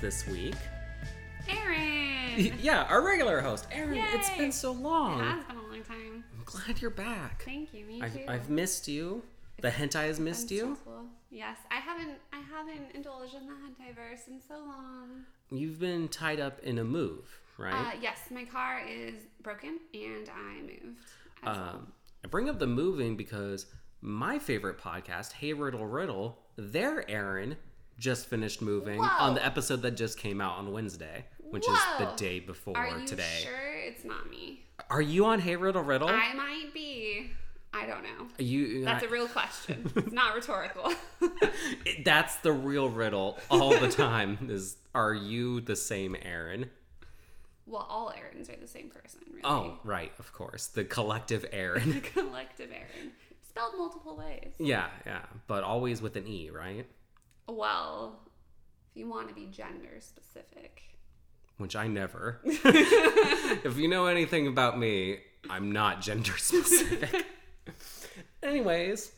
[0.00, 0.54] guest this week.
[1.48, 2.52] Aaron!
[2.60, 3.98] Yeah, our regular host, Aaron.
[4.14, 5.20] It's been so long.
[5.20, 6.24] It has been a long time.
[6.36, 7.42] I'm glad you're back.
[7.44, 7.84] Thank you.
[7.86, 8.24] Me I've, too.
[8.28, 9.22] I've missed you.
[9.60, 10.76] The hentai has missed you.
[10.76, 11.06] stressful.
[11.30, 12.18] Yes, I haven't.
[12.32, 15.24] I haven't indulged in the hentaiverse in so long.
[15.50, 17.74] You've been tied up in a move, right?
[17.74, 20.98] Uh, yes, my car is broken and I moved.
[21.42, 21.54] well.
[21.58, 21.92] Um,
[22.24, 23.66] I bring up the moving because
[24.00, 27.56] my favorite podcast, Hey Riddle Riddle, their Aaron
[27.98, 32.06] just finished moving on the episode that just came out on Wednesday, which is the
[32.16, 33.40] day before Are you today.
[33.42, 34.64] sure it's not me?
[34.90, 36.08] Are you on Hey Riddle Riddle?
[36.08, 37.32] I might be.
[37.74, 38.28] I don't know.
[38.38, 39.90] you That's I- a real question.
[39.96, 40.92] it's not rhetorical.
[41.84, 46.70] It- that's the real riddle all the time is are you the same Aaron?
[47.66, 49.42] well, all Aarons are the same person, really.
[49.44, 50.68] Oh, right, of course.
[50.68, 51.92] The collective Aaron.
[51.92, 53.12] The collective Aaron.
[53.46, 54.52] Spelled multiple ways.
[54.58, 56.86] yeah, yeah, but always with an E, right?
[57.48, 58.20] Well,
[58.90, 60.82] if you want to be gender specific.
[61.56, 62.40] Which I never.
[62.44, 65.18] if you know anything about me,
[65.48, 67.26] I'm not gender specific.
[68.42, 69.12] Anyways,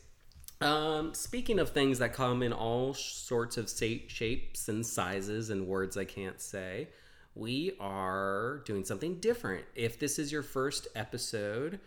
[0.61, 5.67] um, speaking of things that come in all sorts of sa- shapes and sizes and
[5.67, 6.87] words I can't say,
[7.35, 9.65] we are doing something different.
[9.75, 11.79] If this is your first episode,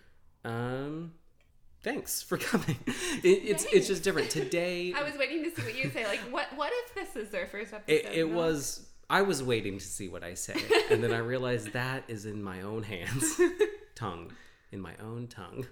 [0.45, 1.13] um,
[1.85, 2.77] thanks for coming.
[3.23, 4.93] It, it's it's just different today.
[4.97, 6.05] I was waiting to see what you say.
[6.07, 6.47] Like, what?
[6.57, 7.93] What if this is their first episode?
[7.93, 8.37] It, it No.
[8.37, 8.87] was.
[9.11, 10.57] I was waiting to see what I say,
[10.91, 13.39] and then I realized that is in my own hands,
[13.95, 14.33] tongue,
[14.73, 15.67] in my own tongue,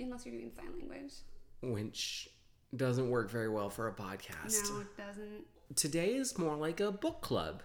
[0.00, 1.12] unless you're doing sign language.
[1.62, 2.28] which
[2.74, 4.68] doesn't work very well for a podcast.
[4.70, 5.44] No, it doesn't.
[5.76, 7.62] Today is more like a book club.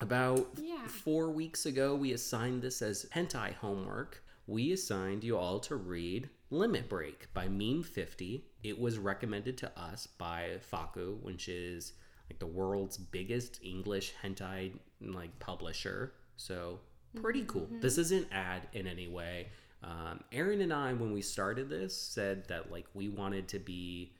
[0.00, 0.86] About Yeah.
[0.88, 4.22] four weeks ago, we assigned this as hentai homework.
[4.46, 8.44] We assigned you all to read Limit Break by Meme 50.
[8.62, 11.94] It was recommended to us by FAKKU, which is
[12.30, 16.12] like the world's biggest English hentai like publisher.
[16.36, 16.78] So
[17.20, 17.68] pretty cool.
[17.80, 19.48] This isn't an ad in any way.
[19.82, 24.12] Um, Aaron and I, when we started this, said that like we wanted to be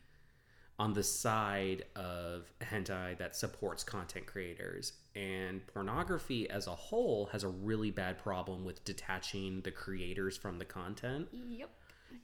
[0.78, 4.92] on the side of hentai that supports content creators.
[5.16, 10.58] And pornography as a whole has a really bad problem with detaching the creators from
[10.58, 11.28] the content.
[11.32, 11.70] Yep.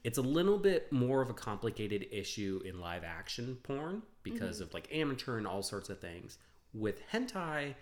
[0.05, 4.65] It's a little bit more of a complicated issue in live action porn because mm-hmm.
[4.65, 6.37] of like amateur and all sorts of things.
[6.75, 7.75] With hentai,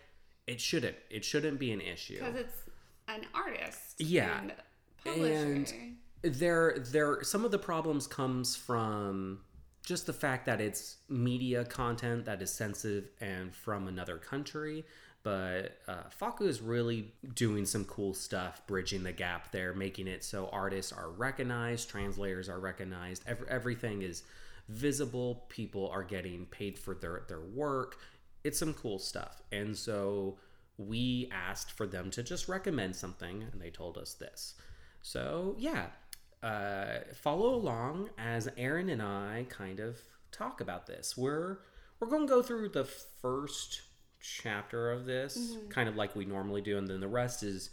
[0.47, 2.19] it shouldn't it shouldn't be an issue.
[2.19, 2.57] Because it's
[3.09, 3.97] an artist.
[3.99, 4.41] Yeah.
[4.41, 4.53] And
[5.05, 5.35] publisher.
[5.35, 9.41] And there there some of the problems comes from
[9.85, 14.85] just the fact that it's media content that is sensitive and from another country
[15.23, 20.25] but uh, FAKKU is really doing some cool stuff, bridging the gap there, making it
[20.25, 24.23] so artists are recognized, translators are recognized, ev- everything is
[24.69, 25.45] visible.
[25.49, 27.99] People are getting paid for their their work.
[28.45, 30.39] It's some cool stuff, and so
[30.79, 34.55] we asked for them to just recommend something, and they told us this.
[35.03, 35.89] So yeah,
[36.43, 40.01] uh, follow along as Aaron and I kind of
[40.33, 41.17] talk about this.
[41.17, 41.59] We're
[41.99, 43.83] we're going to go through the first
[44.21, 47.71] chapter of this, kind of like we normally do, and then the rest is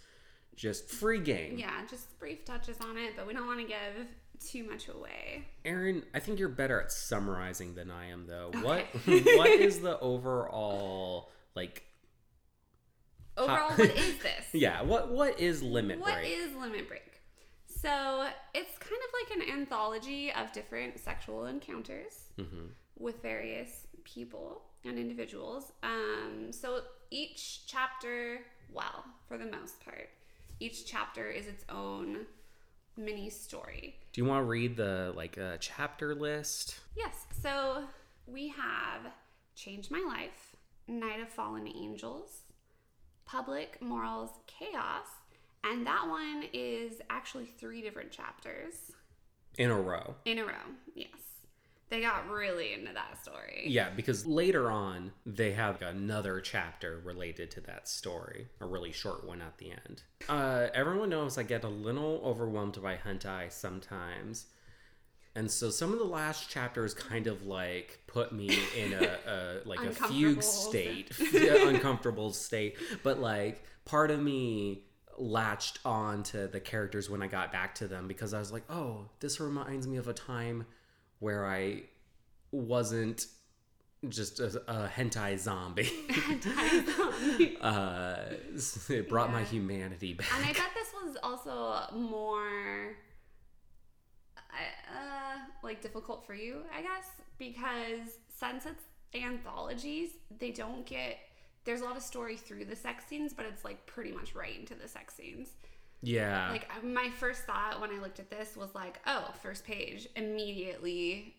[0.56, 1.58] just free game.
[1.58, 4.08] yeah, just brief touches on it, but we don't want to give
[4.46, 5.46] too much away.
[5.66, 8.52] Aaron, I think you're better at summarizing than I am, though.
[8.54, 8.62] Okay.
[8.62, 8.86] What
[9.38, 11.84] what is the overall like?
[13.38, 14.46] Overall, what is this?
[14.54, 16.32] Yeah, what what is limit What break?
[16.32, 17.04] is Limit Break?
[17.82, 22.72] So it's kind of like an anthology of different sexual encounters Mhm.
[22.98, 25.72] with various people and individuals.
[25.84, 30.10] Um, so each chapter, well, for the most part,
[30.60, 32.26] each chapter is its own
[32.96, 34.00] mini story.
[34.12, 36.80] Do you want to read the like uh, chapter list?
[36.96, 37.88] Yes, so
[38.26, 39.14] we have
[39.56, 40.56] Change My Life,
[40.88, 42.42] Night of Fallen Angels,
[43.26, 45.08] Public Morals Chaos,
[45.64, 48.74] and that one is actually three different chapters
[49.58, 50.16] In a row.
[50.26, 50.54] in a row.
[50.96, 51.10] Yes.
[51.90, 53.64] They got really into that story.
[53.68, 59.26] Yeah, because later on they have another chapter related to that story, a really short
[59.26, 60.04] one at the end.
[60.28, 64.48] Uh, everyone knows I get a little overwhelmed by hentai sometimes,
[65.34, 69.56] and so some of the last chapters kind of like put me in a, a
[69.66, 72.76] like a fugue state, uncomfortable state.
[73.02, 74.82] But like part of me
[75.18, 78.64] latched on to the characters when I got back to them because I was like,
[78.70, 80.66] oh, this reminds me of a time
[81.20, 81.84] where I
[82.52, 83.26] wasn't
[84.10, 85.92] just a, a hentai zombie.
[87.62, 88.18] uh,
[88.90, 90.28] it brought my humanity back.
[90.36, 92.96] And I bet this was also more,
[94.38, 98.84] uh, like difficult for you, I guess, because since it's
[99.16, 101.18] anthologies, they don't get
[101.68, 104.58] there's a lot of story through the sex scenes, but it's like pretty much right
[104.58, 105.50] into the sex scenes.
[106.02, 106.50] Yeah.
[106.52, 111.36] Like my first thought when I looked at this was like, oh, first page, immediately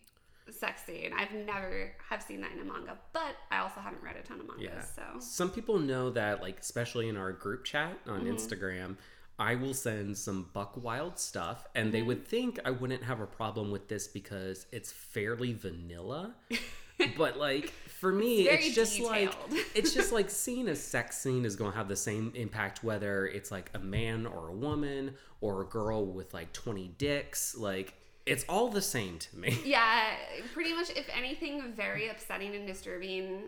[0.51, 1.13] sex scene.
[1.17, 4.41] I've never have seen that in a manga, but I also haven't read a ton
[4.41, 4.83] of mangas, Yeah.
[5.15, 8.31] so Some people know that, like, especially in our group chat on Mm-hmm.
[8.33, 8.97] Instagram,
[9.39, 12.07] I will send some buck wild stuff, and they Mm-hmm.
[12.09, 16.35] would think I wouldn't have a problem with this because it's fairly vanilla.
[17.17, 19.35] but like for me, It's it's, just like
[19.75, 23.27] it's just like seeing a sex scene is going to have the same impact whether
[23.27, 27.57] it's like a man or a woman or a girl with like twenty dicks.
[27.57, 29.59] Like it's all the same to me.
[29.65, 30.15] yeah,
[30.55, 33.45] pretty much if anything very upsetting and disturbing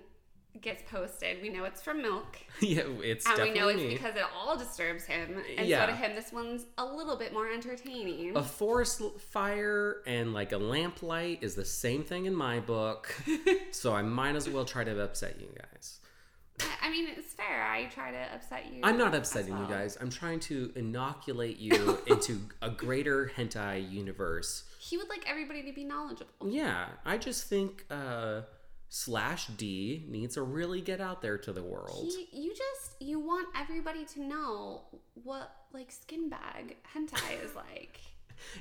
[0.60, 2.38] gets posted, we know it's from Milk.
[2.60, 3.88] yeah, it's And we know it's me.
[3.94, 5.36] because it all disturbs him.
[5.56, 5.82] And Yeah.
[5.86, 8.36] so to him, this one's a little bit more entertaining.
[8.36, 13.14] A forest fire and like a lamplight is the same thing in my book.
[13.70, 16.00] so I might as well try to upset you guys.
[16.60, 17.62] I- I mean, it's fair.
[17.62, 18.80] I try to upset you.
[18.82, 19.62] I'm not upsetting well.
[19.62, 19.96] you guys.
[20.00, 24.64] I'm trying to inoculate you into a greater hentai universe.
[24.78, 26.32] He would like everybody to be knowledgeable.
[26.44, 28.40] Yeah, I just think uh
[28.90, 32.12] slash D needs to really get out there to the world.
[32.12, 34.82] He, you just you want everybody to know
[35.14, 38.00] what like skin bag hentai is like.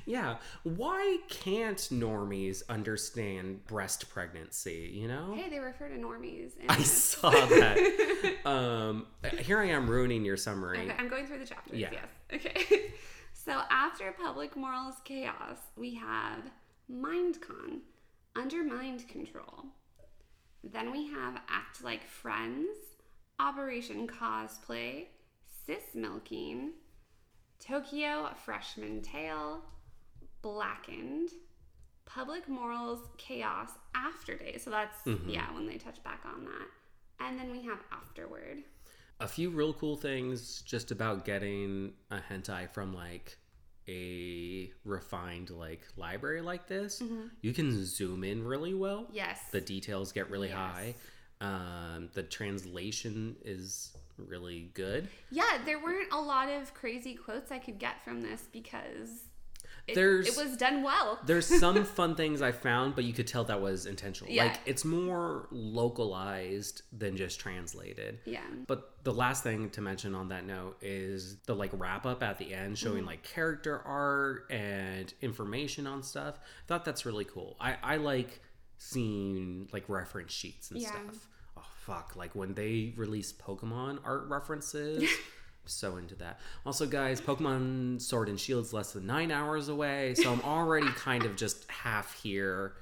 [0.04, 5.32] Yeah, why can't normies understand breast pregnancy, you know?
[5.34, 6.50] Hey, they refer to normies.
[6.68, 6.92] I this.
[6.92, 8.36] saw that.
[8.44, 9.06] um,
[9.38, 10.80] here I am ruining your summary.
[10.80, 11.78] Okay, I'm going through the chapters.
[11.78, 11.88] Yeah.
[11.92, 12.06] Yes.
[12.34, 12.92] Okay.
[13.32, 16.42] so after public morals chaos, we have
[16.86, 17.80] mind con,
[18.36, 19.64] under mind control.
[20.62, 22.68] Then we have Act Like Friends,
[23.38, 25.06] Operation Cosplay,
[25.66, 26.72] Cis Milking,
[27.58, 29.62] Tokyo Freshman Tale,
[30.42, 31.30] Blackened,
[32.04, 34.58] Public Morals Chaos After Day.
[34.58, 35.30] So that's, mm-hmm.
[35.30, 37.26] yeah, when they touch back on that.
[37.26, 38.62] And then we have Afterward.
[39.20, 43.36] a few real cool things just about getting a hentai from like
[43.90, 47.02] a refined like library like this.
[47.42, 49.06] You can zoom in really well.
[49.12, 49.40] Yes.
[49.50, 50.56] The details get really Yes.
[50.56, 50.94] high.
[51.40, 55.08] Um, the translation is really good.
[55.30, 59.08] Yeah, there weren't a lot of crazy quotes I could get from this because
[59.90, 61.18] it, There's- it was done well.
[61.26, 64.32] There's some fun things I found, but you could tell that was intentional.
[64.32, 64.44] Yeah.
[64.44, 68.18] Like it's more localized than just translated.
[68.24, 68.40] Yeah.
[68.66, 72.38] But the last thing to mention on that note is the like wrap up at
[72.38, 73.06] the end showing mm-hmm.
[73.06, 76.38] like character art and information on stuff.
[76.38, 77.56] I thought that's really cool.
[77.60, 78.40] I, I like
[78.78, 80.88] seeing like reference sheets and Yeah.
[80.90, 81.28] stuff.
[81.56, 82.14] Oh fuck.
[82.16, 85.08] Like when they release Pokemon art references.
[85.70, 86.40] So into that.
[86.66, 91.24] Also, guys, Pokemon Sword and Shield's less than nine hours away, so I'm already kind
[91.24, 92.74] of just half here,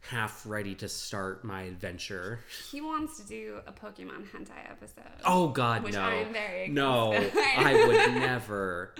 [0.00, 2.40] half ready to start my adventure.
[2.70, 5.04] He wants to do a Pokemon hentai episode.
[5.24, 6.00] Oh God, Which no!
[6.02, 7.12] I'm very no.
[7.56, 8.94] I would never.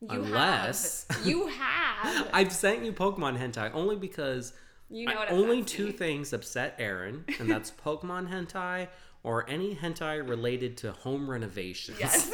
[0.00, 1.26] you unless- have.
[1.26, 2.28] You have.
[2.32, 4.52] I've sent you Pokemon hentai only because
[4.90, 5.92] You know I- only two me.
[5.92, 8.88] things upset Aaron, and that's Pokemon hentai
[9.22, 12.00] or any hentai related to home renovations.
[12.00, 12.30] Yes.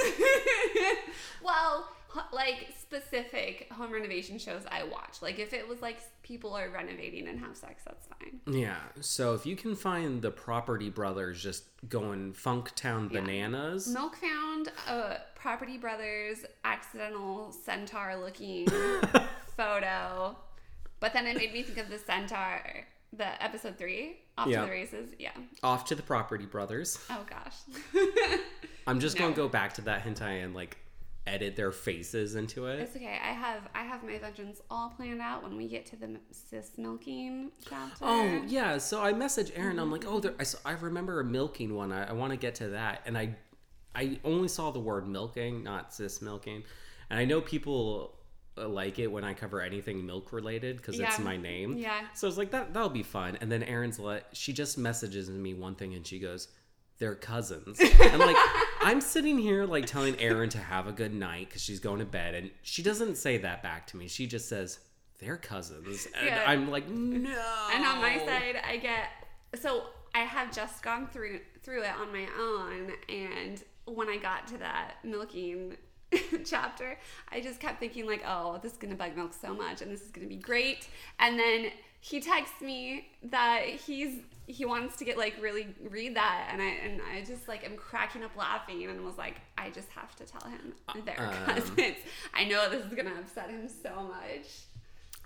[1.46, 1.88] Well,
[2.32, 5.22] like specific home renovation shows I watch.
[5.22, 8.40] Like if it was like people are renovating and have sex, that's fine.
[8.46, 8.76] Yeah.
[9.00, 13.20] So if you can find the Property Brothers just going Funktown Yeah.
[13.20, 18.66] bananas, Milk found a Property Brothers accidental centaur looking
[19.56, 20.36] photo,
[21.00, 22.60] but then it made me think of the centaur,
[23.12, 24.60] the episode three, off Yeah.
[24.60, 25.10] to the races.
[25.18, 25.32] Yeah.
[25.62, 26.98] off to the Property Brothers.
[27.10, 27.56] Oh gosh.
[28.86, 29.24] I'm just No.
[29.24, 30.78] gonna go back to that hentai and like
[31.26, 32.80] edit their faces into it.
[32.80, 33.18] it's okay.
[33.22, 36.72] I have I have my vengeance all planned out when we get to the cis
[36.76, 37.96] milking chapter.
[38.02, 39.78] Oh yeah, so I message Aaron.
[39.78, 41.92] I'm like, oh, there, I remember a milking one.
[41.92, 43.36] I, I want to get to that, and I
[43.94, 46.62] I only saw the word milking, not cis milking,
[47.10, 48.14] and I know people
[48.58, 51.76] uh, like it when I cover anything milk related because it's my name.
[51.76, 52.02] Yeah.
[52.14, 53.38] So I was like, that that'll be fun.
[53.40, 56.48] And then Aaron's like, she just messages me one thing, and she goes,
[56.98, 58.36] "They're cousins." I'm like,
[58.86, 62.04] I'm sitting here like telling Aaron to have a good night because she's going to
[62.04, 64.08] bed, and she doesn't say that back to me.
[64.08, 64.78] She just says.
[65.18, 66.44] They're cousins, and Yeah.
[66.46, 67.68] I'm like, no.
[67.72, 69.08] And on my side, I get
[69.58, 74.46] so I have just gone through through it on my own, and when I got
[74.48, 75.76] to that milking
[76.44, 76.98] chapter,
[77.30, 80.02] I just kept thinking like, oh, this is gonna bug milk so much, and this
[80.02, 80.86] is gonna be great.
[81.18, 81.70] And then
[82.08, 86.66] he texts me that he's he wants to get like really read that, and I
[86.66, 90.24] and I just like am cracking up laughing, and was like, I just have to
[90.24, 90.72] tell him
[91.04, 91.54] they're Um.
[91.54, 91.96] cousins.
[92.32, 94.46] I know this is gonna upset him so much.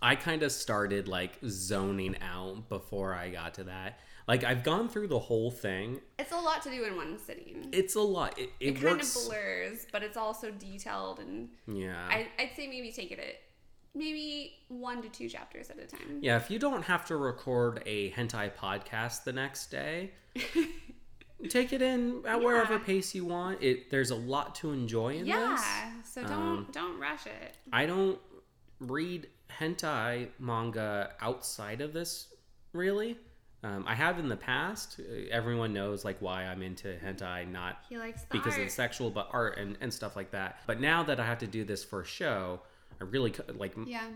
[0.00, 4.00] I kind of started like zoning out before I got to that.
[4.26, 6.00] Like I've gone through the whole thing.
[6.18, 7.68] It's a lot to do in one sitting.
[7.72, 8.38] It's a lot.
[8.38, 9.16] It, it, It, kind works.
[9.16, 12.08] of blurs, but it's also detailed, and yeah.
[12.08, 13.34] I, I'd say maybe take it at
[13.94, 16.18] maybe one to two chapters at a time.
[16.20, 16.36] yeah.
[16.36, 20.12] If you don't have to record a hentai podcast the next day,
[21.48, 23.62] take it in at wherever pace you want.
[23.62, 25.28] It there's a lot to enjoy in this.
[25.28, 27.56] Yeah, so don't Um, don't rush it.
[27.72, 28.18] I don't
[28.78, 29.26] read
[29.58, 32.28] hentai manga outside of this,
[32.72, 33.18] really.
[33.62, 35.00] Um, I have in the past.
[35.00, 38.62] Uh, Everyone knows like why I'm into hentai, not He likes because art.
[38.62, 40.60] it's sexual, but art and, and stuff like that.
[40.66, 42.60] But now that I have to do this for a show,
[43.00, 44.06] I really like Yeah.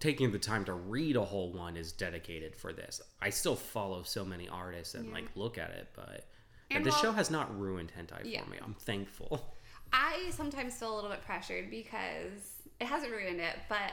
[0.00, 3.02] taking the time to read a whole one is dedicated for this.
[3.20, 5.12] I still follow so many artists and Yeah.
[5.14, 6.26] like look at it, but
[6.70, 8.42] And the show has not ruined hentai Yeah.
[8.42, 8.58] for me.
[8.62, 9.54] I'm thankful.
[9.92, 13.92] I sometimes feel a little bit pressured because it hasn't ruined it, but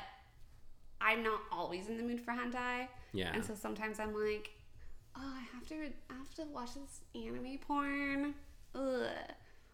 [1.02, 2.88] I'm not always in the mood for hentai.
[3.12, 3.34] Yeah.
[3.34, 4.52] And so sometimes I'm like,
[5.16, 5.76] oh, I have to,
[6.10, 8.34] I have to watch this anime porn.
[8.74, 9.10] Ugh.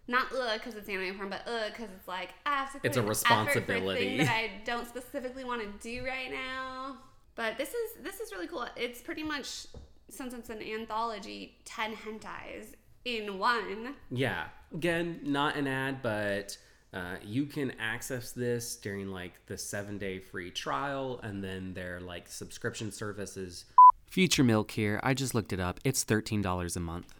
[0.07, 2.79] Not ugh because it's anime porn, but ugh because it's like I have to.
[2.79, 4.17] Put It's a effort responsibility.
[4.17, 6.97] For a thing that I don't specifically want to do right now.
[7.35, 8.65] But this is this is really cool.
[8.75, 9.67] It's pretty much
[10.09, 13.95] since it's an anthology, ten hentais in one.
[14.11, 14.45] Yeah.
[14.73, 16.57] Again, not an ad, but
[16.93, 21.99] uh, you can access this during like the seven day free trial and then their
[21.99, 23.65] like subscription services.
[24.09, 24.99] Future Milk here.
[25.03, 25.79] I just looked it up.
[25.83, 27.13] It's $13 a month.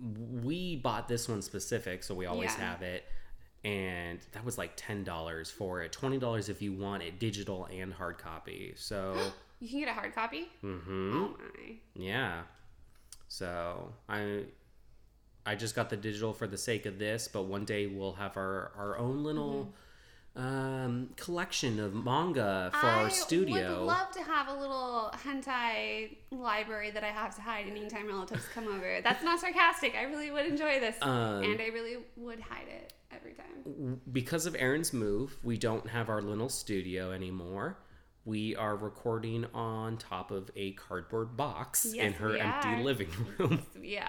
[0.00, 2.70] We bought this one specific, so we always Yeah.
[2.70, 3.04] have it.
[3.64, 5.92] And that was like $10 for it.
[5.92, 8.74] $20 if you want it digital and hard copy.
[8.76, 10.48] So, You can get a hard copy.
[10.62, 11.16] Mm-hmm.
[11.16, 11.76] Oh my.
[11.94, 12.42] yeah.
[13.28, 14.44] So I
[15.46, 18.36] I just got the digital for the sake of this, but one day we'll have
[18.36, 19.72] our our own little
[20.36, 23.66] um, collection of manga for I our studio.
[23.66, 28.06] I would love to have a little hentai library that I have to hide anytime
[28.08, 29.00] relatives come over.
[29.02, 29.94] That's not sarcastic.
[29.94, 34.00] I really would enjoy this, Um, and I really would hide it every time.
[34.12, 37.78] because of Aaron's move, we don't have our little studio anymore.
[38.26, 42.82] We are recording on top of a cardboard box in her empty are.
[42.82, 43.62] living room.
[43.80, 44.08] Yeah,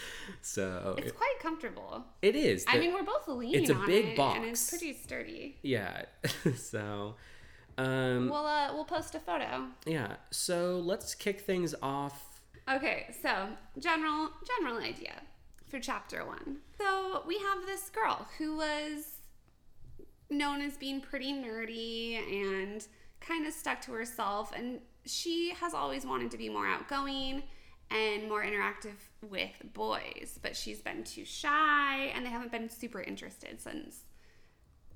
[0.42, 2.04] so it's it, quite comfortable.
[2.22, 2.64] it is.
[2.68, 5.58] I mean, we're both lean it's a on big it, and it's pretty sturdy.
[5.62, 6.02] yeah.
[6.56, 7.14] so
[7.78, 9.66] um, We'll uh, we'll post a photo.
[9.86, 12.40] Yeah, so let's kick things off.
[12.70, 15.14] Okay, so general general idea
[15.68, 16.58] for chapter one.
[16.78, 19.18] So we have this girl who was
[20.30, 22.86] known as being pretty nerdy and
[23.20, 27.42] kind of stuck to herself, and she has always wanted to be more outgoing
[27.90, 33.00] and more interactive with boys, but she's been too shy, and they haven't been super
[33.00, 34.04] interested since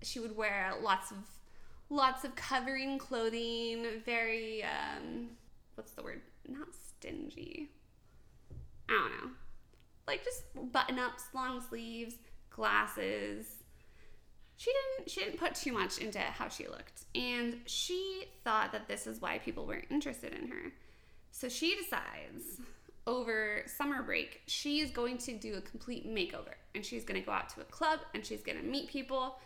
[0.02, 1.18] she would wear lots of
[1.88, 5.28] lots of covering clothing, very um
[5.75, 6.23] what's the word?
[6.49, 7.71] Not stingy.
[8.88, 9.30] I don't know.
[10.06, 10.42] Like just
[10.73, 12.14] button ups, long sleeves,
[12.50, 13.47] glasses.
[14.56, 17.04] She didn't she didn't put too much into how she looked.
[17.14, 20.73] And she thought that this is why people weren't interested in her.
[21.30, 22.61] So she decides
[23.07, 26.55] over summer break, she is going to do a complete makeover.
[26.75, 29.37] And she's going to go out to a club and she's going to meet people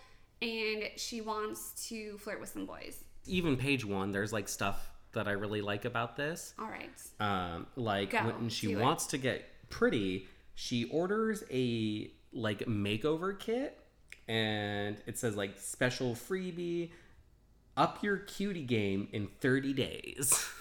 [0.42, 3.04] and she wants to flirt with some boys.
[3.26, 6.54] Even page one, there's like stuff that I really like about this.
[6.58, 6.90] All right.
[7.20, 8.82] Um, like Go, when she do it.
[8.82, 13.78] wants to get pretty, she orders a like makeover kit,
[14.28, 16.90] and it says like special freebie,
[17.76, 20.48] up your cutie game in 30 days.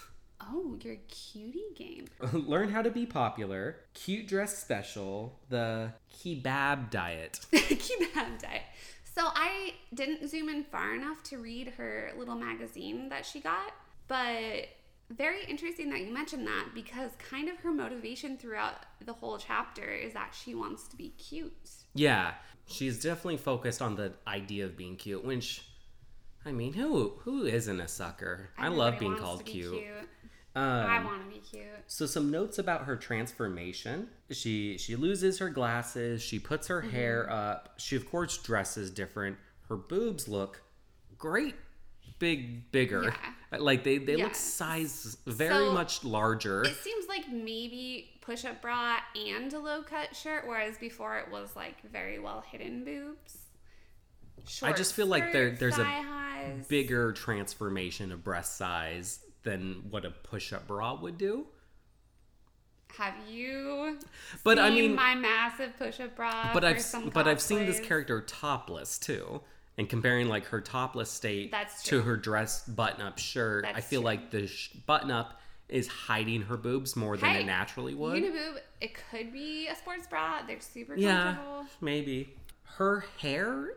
[0.51, 2.05] Oh, your cutie game.
[2.33, 7.39] Learn how to be popular, cute dress special, the kebab diet.
[7.51, 8.63] Kebab diet.
[9.03, 13.73] So I didn't zoom in far enough to read her little magazine that she got,
[14.07, 14.69] but
[15.09, 19.89] very interesting that you mentioned that because kind of her motivation throughout the whole chapter
[19.89, 21.69] is that she wants to be cute.
[21.93, 22.33] Yeah,
[22.67, 25.25] she's definitely focused on the idea of being cute.
[25.25, 25.65] Which,
[26.45, 28.51] I mean, who who isn't a sucker?
[28.57, 29.83] I love being called be cute.
[30.55, 31.65] Um, I want to be cute.
[31.87, 34.07] So some notes about her transformation.
[34.31, 36.21] She she loses her glasses.
[36.21, 36.89] She puts her Mm-hmm.
[36.89, 37.73] hair up.
[37.77, 39.37] She of course dresses different.
[39.69, 40.61] Her boobs look
[41.17, 41.55] great,
[42.17, 43.13] big, bigger.
[43.57, 46.63] Like they they look size very So- much larger.
[46.63, 51.31] It seems like maybe push up bra and a low cut shirt, whereas before it
[51.31, 53.37] was like very well hidden boobs.
[54.63, 56.65] I just feel like there- there's a highs.
[56.67, 61.47] Bigger transformation of breast size than what a push-up bra would do.
[62.97, 63.99] Have you?
[64.43, 66.51] But I mean, my massive push-up bra.
[66.53, 69.41] but I've but I've seen this character topless too,
[69.77, 74.05] and comparing like her topless state That's to her dress button-up shirt, I feel true.
[74.05, 78.23] like the sh- button-up is hiding her boobs more than Hey, it naturally would.
[78.23, 80.41] Uniboob, it could be a sports bra.
[80.47, 81.65] They're super yeah, comfortable.
[81.81, 82.33] maybe.
[82.63, 83.75] Her hair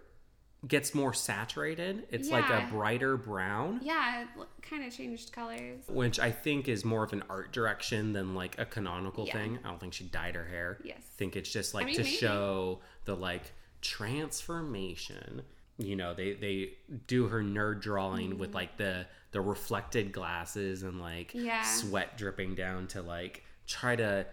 [0.66, 2.07] gets more saturated.
[2.11, 3.81] It's like a brighter brown.
[3.83, 4.28] Yeah, it
[4.62, 5.83] kind of changed colors.
[5.88, 9.33] which I think is more of an art direction than like a canonical Yeah.
[9.33, 9.59] thing.
[9.64, 10.78] I don't think she dyed her hair.
[10.85, 10.99] Yes.
[10.99, 12.14] I think it's just like mean, to maybe.
[12.16, 15.42] show the like transformation.
[15.78, 16.75] You know, they they
[17.07, 18.57] do her nerd drawing with mm-hmm.
[18.57, 21.62] like the the reflected glasses and like Yeah.
[21.62, 24.26] sweat dripping down to like try to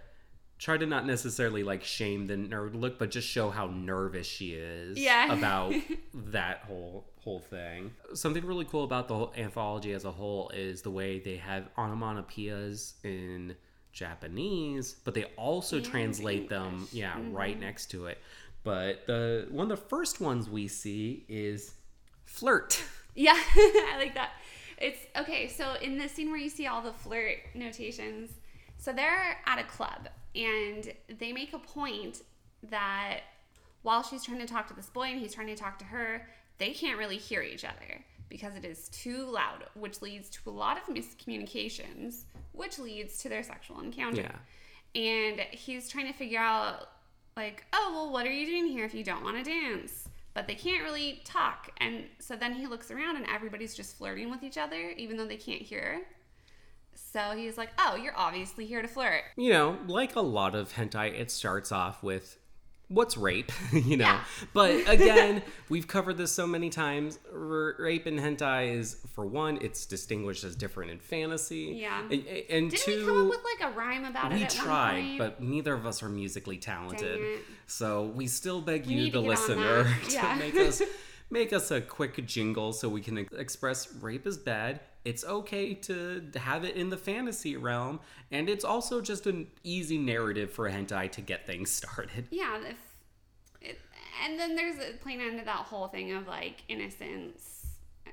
[0.59, 4.51] try to not necessarily like shame the nerd look but just show how nervous she
[4.53, 5.33] is Yeah.
[5.37, 5.73] about
[6.13, 10.81] that whole whole thing something really cool about the whole anthology as a whole is
[10.81, 13.55] the way they have onomatopoeias in
[13.91, 16.93] japanese but they also translate them English.
[16.93, 17.33] yeah mm-hmm.
[17.33, 18.19] right next to it
[18.63, 21.73] but the one of the first ones we see is
[22.25, 22.83] flirt
[23.15, 24.29] Yeah, I like that.
[24.77, 25.47] It's okay.
[25.49, 28.29] So in the scene where you see all the flirt notations,
[28.77, 32.21] so they're at a club and they make a point
[32.69, 33.21] that
[33.81, 36.27] while she's trying to talk to this boy and he's trying to talk to her,
[36.57, 40.51] they can't really hear each other because it is too loud, which leads to a
[40.51, 44.21] lot of miscommunications, which leads to their sexual encounter.
[44.21, 45.01] Yeah.
[45.01, 46.89] And he's trying to figure out,
[47.37, 50.09] like, oh, well, what are you doing here if you don't want to dance?
[50.33, 51.71] But they can't really talk.
[51.77, 55.27] And so then he looks around and everybody's just flirting with each other, even though
[55.27, 56.01] they can't hear.
[57.11, 59.23] So he's like, oh, you're obviously here to flirt.
[59.35, 62.37] you know, like a lot of hentai, it starts off with
[62.87, 64.05] what's rape, you know.
[64.05, 64.23] Yeah.
[64.53, 67.19] But again, we've covered this so many times.
[67.33, 71.77] R- rape in hentai is, for one, it's distinguished as different in fantasy.
[71.81, 72.01] Yeah.
[72.01, 74.65] And, and Didn't two, we come up with like a rhyme about we it one
[74.65, 77.39] tried, but neither of us are musically talented.
[77.67, 80.03] So we still beg We you, the to get on listener, that.
[80.09, 80.35] to Yeah.
[80.35, 80.81] make us
[81.29, 84.79] make us a quick jingle so we can ex- express rape is bad.
[85.05, 87.99] It's okay to have it in the fantasy realm,
[88.31, 92.27] and it's also just an easy narrative for a hentai to get things started.
[92.31, 92.77] yeah, if
[93.61, 93.79] it,
[94.25, 97.65] and then there's a plain end to that whole thing of like innocence.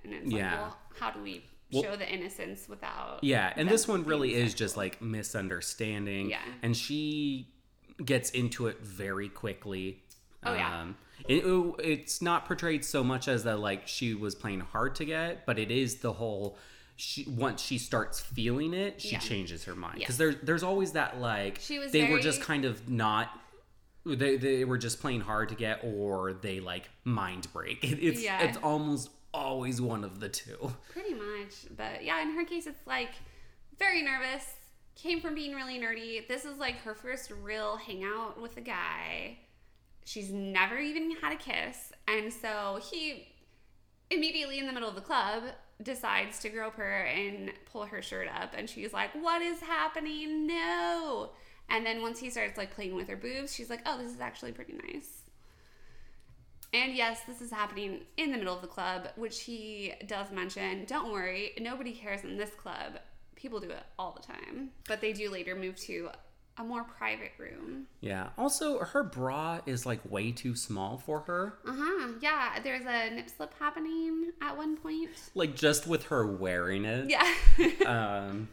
[0.05, 0.50] And it's Yeah.
[0.52, 3.18] like, well, how do we Well- show the innocence without.
[3.24, 6.31] Yeah, and this one really is just like misunderstanding.
[6.31, 6.42] Yeah.
[6.62, 7.48] And she
[8.05, 10.02] gets into it very quickly.
[10.44, 10.81] Oh, yeah.
[10.83, 10.96] Um,
[11.28, 11.44] it,
[11.80, 15.58] it's not portrayed so much as that like she was playing hard to get, but
[15.58, 16.56] it is the whole.
[16.98, 19.18] She once she starts feeling it, she Yeah.
[19.18, 22.64] changes her mind because there's there's always that like She was they were just kind
[22.64, 23.28] of not.
[24.06, 27.82] They, they were just playing hard to get, or they like mind break.
[27.84, 28.40] It, it's Yeah.
[28.42, 30.72] it's almost always one of the two.
[30.90, 31.66] Pretty much.
[31.76, 33.10] But yeah, in her case, it's like
[33.78, 34.44] very nervous.
[34.94, 36.26] Came from being really nerdy.
[36.26, 39.36] This is like her first real hangout with a guy.
[40.07, 41.92] She's never even had a kiss.
[42.07, 43.27] And so he
[44.09, 45.42] immediately in the middle of the club
[45.83, 48.55] decides to grope her and pull her shirt up.
[48.57, 50.47] And she's like, What is happening?
[50.47, 51.31] No.
[51.69, 54.21] And then once he starts like playing with her boobs, she's like, Oh, this is
[54.21, 55.23] actually pretty nice.
[56.73, 60.85] And yes, this is happening in the middle of the club, which he does mention.
[60.85, 63.01] Don't worry, nobody cares in this club.
[63.35, 64.71] People do it all the time.
[64.87, 66.11] But they do later move to
[66.59, 67.87] a more private room.
[68.01, 68.29] Yeah.
[68.38, 71.55] Also, her bra is like way too small for her.
[71.66, 72.09] Uh huh.
[72.21, 75.11] Yeah, there's a nip slip happening at one point.
[75.35, 77.11] Like just with her wearing it.
[77.11, 77.31] Yeah.
[77.87, 78.49] Um.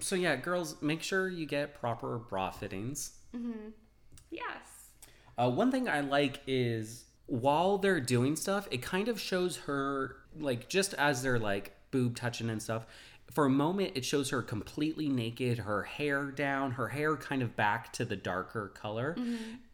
[0.00, 3.12] So yeah, girls, make sure you get proper bra fittings.
[3.34, 3.70] Mm-hmm.
[4.30, 4.88] yes.
[5.38, 10.16] Uh, one thing I like is while they're doing stuff, it kind of shows her
[10.38, 12.86] like just as they're like boob touching and stuff.
[13.36, 17.54] For a moment, it shows her completely naked, her hair down, her hair kind of
[17.54, 19.14] back to the darker color.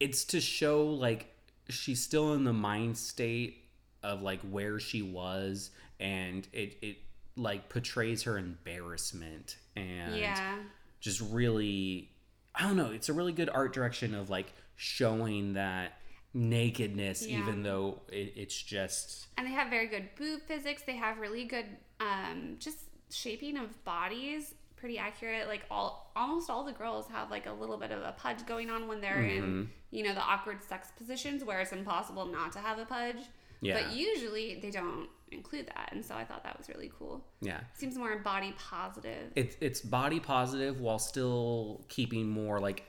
[0.00, 1.32] It's to show like
[1.68, 3.62] she's still in the mind state
[4.02, 5.70] of like where she was,
[6.00, 6.96] and it it
[7.36, 10.56] like portrays her embarrassment and Yeah.
[10.98, 12.10] just really
[12.56, 15.92] I don't know, it's a really good art direction of like showing that
[16.34, 17.38] nakedness Yeah.
[17.38, 20.82] even though it, it's just And they have very good boob physics.
[20.82, 21.66] They have really good
[22.00, 22.78] um, just
[23.12, 24.54] shaping of bodies.
[24.76, 25.46] Pretty accurate.
[25.46, 28.68] Like all, almost all the girls have like a little bit of a pudge going
[28.70, 29.44] on when they're Mm-hmm.
[29.44, 33.18] in, you know, the awkward sex positions where it's impossible not to have a pudge.
[33.60, 33.80] Yeah.
[33.80, 37.24] But usually they don't include that, and so I thought that was really cool.
[37.40, 39.30] yeah Seems more body positive.
[39.36, 42.84] it's it's body positive while still keeping more like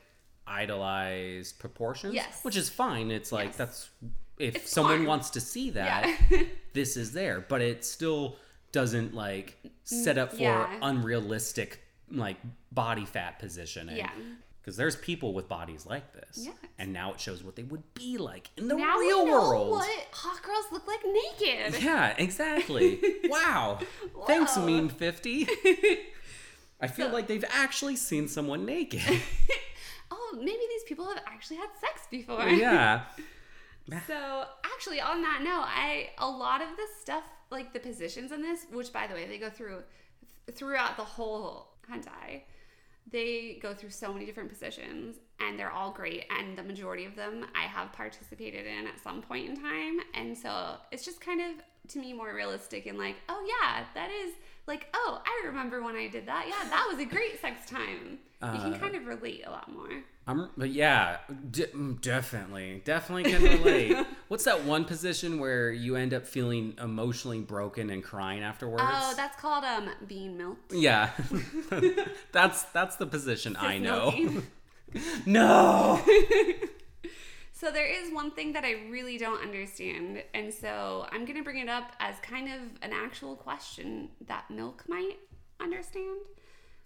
[0.68, 2.40] idolized proportions Yes.
[2.44, 3.58] which is fine it's like Yes.
[3.58, 3.90] that's
[4.40, 5.08] if It's someone fun.
[5.08, 6.44] wants to see that Yeah.
[6.74, 8.38] this is there but it's still
[8.74, 10.78] doesn't like mm, set up for yeah.
[10.82, 11.80] unrealistic
[12.12, 12.36] like
[12.72, 14.10] body fat positioning yeah.
[14.62, 16.46] Because there's people with bodies like this.
[16.46, 16.56] Yes.
[16.80, 19.50] And now it shows what they would be like in the now real we know
[19.50, 19.72] world.
[19.72, 21.82] what hot girls look like naked.
[21.84, 22.98] Yeah, exactly.
[23.26, 23.80] wow.
[24.26, 24.56] Thanks.
[24.56, 25.48] Meme 50.
[26.80, 29.22] I feel like they've actually seen someone naked.
[30.10, 32.48] Oh, maybe these people have actually had sex before.
[32.48, 33.02] yeah.
[34.08, 38.42] So actually, on that note, I a lot of the stuff, like the positions in
[38.42, 39.84] this, which by the way, they go through
[40.54, 42.42] throughout the whole hentai.
[43.12, 46.26] They go through so many different positions, and they're all great.
[46.30, 50.38] And the majority of them, I have participated in at some point in time, and
[50.38, 54.34] so it's just kind of to me more realistic and like, oh yeah, that is
[54.68, 56.46] like, oh, I remember when I did that.
[56.48, 58.20] Yeah, that was a great sex time.
[58.42, 59.90] you can Uh, kind of relate a lot more.
[60.26, 61.18] I'm, but yeah,
[61.52, 64.06] d- mm, definitely, definitely can relate.
[64.30, 68.84] What's that one position where you end up feeling emotionally broken and crying afterwards?
[68.86, 70.74] Oh, that's called um bean milked.
[70.74, 71.10] yeah,
[72.32, 74.14] that's that's the position I know.
[75.26, 76.02] no,
[77.52, 81.60] So there is one thing that I really don't understand, and so I'm gonna bring
[81.60, 85.18] it up as kind of an actual question that Milk might
[85.60, 86.18] understand.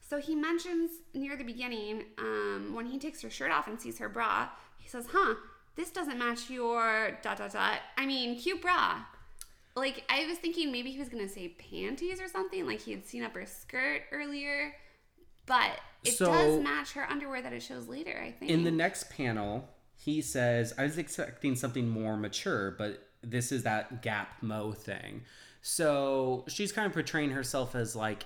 [0.10, 4.00] So he mentions near the beginning, um, when he takes her shirt off and sees
[4.00, 5.36] her bra, he says, "Huh,
[5.76, 7.80] this doesn't match your dot dot dot.
[7.98, 9.04] I mean, cute bra."
[9.76, 13.06] Like I was thinking maybe he was gonna say panties or something, like he had
[13.06, 14.74] seen up her skirt earlier,
[15.46, 18.17] but it So- does match her underwear that it shows later.
[18.20, 23.10] I think in the next panel, he says, "I was expecting something more mature, but
[23.22, 25.26] this is that Gap Moe thing."
[25.62, 28.24] So she's kind of portraying herself as like,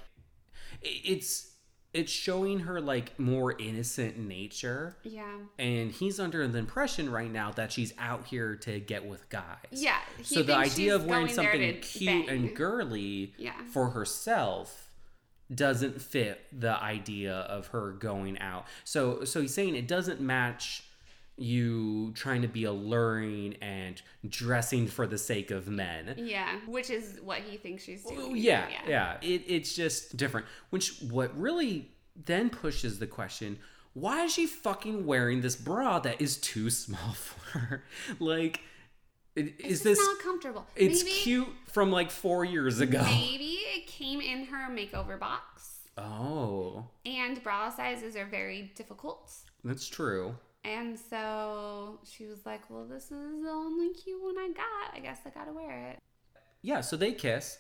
[0.82, 1.51] it's
[1.94, 4.96] it's showing her like more innocent nature.
[5.04, 5.38] yeah.
[5.60, 9.46] and he's under the impression right now that she's out here to get with guys.
[9.72, 12.30] Yeah, So the idea of wearing something cute bang.
[12.30, 13.54] and girly Yeah.
[13.72, 14.88] for herself
[15.54, 18.66] doesn't fit the idea of her going out.
[18.86, 20.84] So so he's saying it doesn't match
[21.42, 26.14] you trying to be alluring and dressing for the sake of men.
[26.18, 28.20] Yeah, which is what he thinks she's doing.
[28.20, 29.18] Oh, yeah, yeah.
[29.22, 30.46] It, it's just different.
[30.70, 33.58] Which what really then pushes the question:
[33.94, 37.84] Why is she fucking wearing this bra that is too small for her?
[38.20, 38.62] Like,
[39.36, 39.98] it, is this?
[39.98, 40.66] not comfortable?
[40.76, 43.02] It's maybe, cute from like four years ago.
[43.04, 49.32] Maybe it came in her makeover box, Oh, and bra sizes are very difficult.
[49.64, 50.36] that's true.
[50.64, 54.96] And so she was like, "Well, this is the only cute one I got.
[54.96, 56.00] I guess I gotta wear it."
[56.62, 56.82] Yeah.
[56.82, 57.58] So they kiss.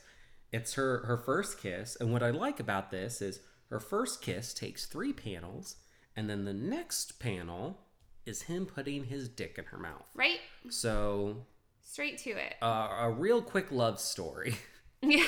[0.51, 4.53] It's her her first kiss, and what I like about this is her first kiss
[4.53, 5.77] takes three panels,
[6.15, 7.79] and then the next panel
[8.25, 10.05] is him putting his dick in her mouth.
[10.13, 11.37] Right, So
[11.81, 12.55] straight to it.
[12.61, 14.55] uh, a real quick love story.
[15.01, 15.25] Yeah,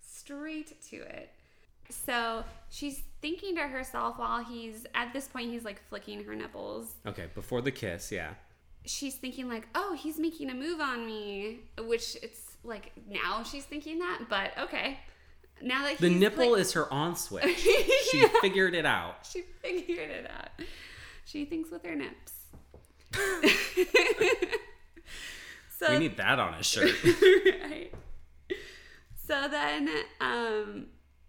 [0.00, 1.30] straight to it.
[1.90, 6.94] So she's thinking to herself while he's at this point he's like flicking her nipples
[7.06, 8.34] Okay, before the kiss, yeah.
[8.84, 13.64] she's thinking like, "Oh, he's making a move on me," which it's like now she's
[13.64, 14.98] thinking that, but okay.
[15.62, 17.44] Now that The nipple like- is her on switch.
[18.10, 18.28] She Yeah.
[18.40, 19.26] figured it out.
[19.30, 20.50] she figured it out.
[21.24, 22.32] She thinks with her nips.
[25.78, 26.92] so We need that on a shirt.
[27.04, 27.92] right.
[29.26, 29.88] So then
[30.20, 30.86] um,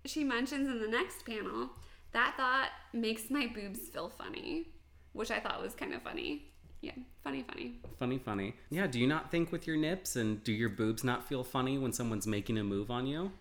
[0.10, 1.70] she mentions in the next panel
[2.13, 4.67] that thought makes my boobs feel funny,
[5.13, 6.46] which I thought was kind of funny.
[6.82, 6.93] Yeah,
[7.24, 7.80] funny, funny.
[8.00, 8.54] funny, funny.
[8.70, 11.78] Yeah, do you not think with your nips and do your boobs not feel funny
[11.78, 13.32] when someone's making a move on you?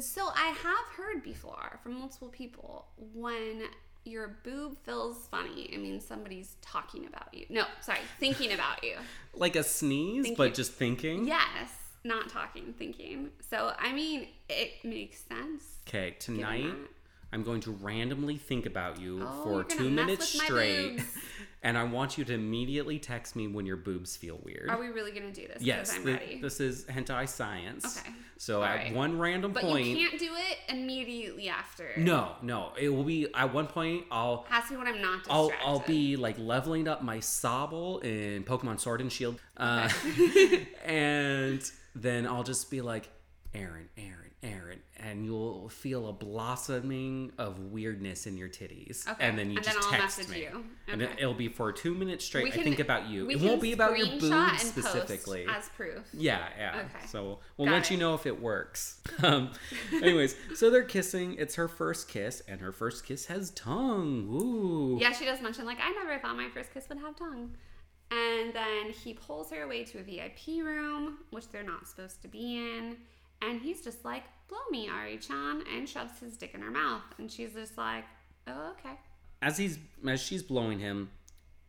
[0.00, 3.64] So I have heard before from multiple people when
[4.04, 7.46] your boob feels funny, it means somebody's talking about you.
[7.48, 8.94] No, sorry, thinking about you.
[9.34, 11.26] Like a sneeze, Thank but just thinking?
[11.26, 11.70] Yes,
[12.04, 13.30] not talking, thinking.
[13.50, 15.62] So I mean, it makes sense.
[15.88, 16.72] Okay, tonight.
[17.34, 21.00] I'm going to randomly think about you Oh, for two minutes straight.
[21.64, 24.68] And I want you to immediately text me when your boobs feel weird.
[24.68, 25.62] Are we really gonna do this?
[25.62, 26.40] yes, I'm ready.
[26.42, 28.00] this is hentai science.
[28.00, 28.10] Okay.
[28.36, 28.92] So All at right.
[28.94, 29.86] one random but point.
[29.86, 31.90] you can't do it immediately after.
[31.96, 32.72] No, no.
[32.76, 34.06] It will be at one point.
[34.10, 35.68] I'll Has to be when I'm not I'll distracted.
[35.68, 39.88] I'll be like leveling up my Sobble in Pokemon Sword and Shield, uh,
[40.84, 41.62] and
[41.94, 43.08] then I'll just be like,
[43.54, 49.22] Aaron, Aaron, Aaron, and you'll feel a blossoming of weirdness in your titties, Okay.
[49.28, 50.64] and then you And then just I'll text message me, you.
[50.88, 51.12] and Okay.
[51.12, 52.44] it, it'll be for two minutes straight.
[52.44, 53.28] We I think about you.
[53.28, 55.46] It won't be about your boobs and specifically.
[55.48, 56.02] as proof.
[56.14, 56.78] Yeah, yeah.
[56.80, 57.06] Okay.
[57.08, 57.90] So we'll Got let it.
[57.90, 59.00] you know if it works.
[59.22, 59.52] Um,
[59.92, 61.36] anyways, so they're kissing.
[61.38, 64.26] It's her first kiss, and her first kiss has tongue.
[64.30, 64.98] Ooh.
[65.00, 67.54] Yeah, she does mention like I never thought my first kiss would have tongue.
[68.12, 72.28] And then he pulls her away to a VIP room, which they're not supposed to
[72.28, 72.96] be in.
[73.40, 77.02] And he's just like, blow me, Ari-chan, and shoves his dick in her mouth.
[77.18, 78.04] And she's just like,
[78.46, 78.96] oh, okay.
[79.40, 81.10] as he's as she's blowing him,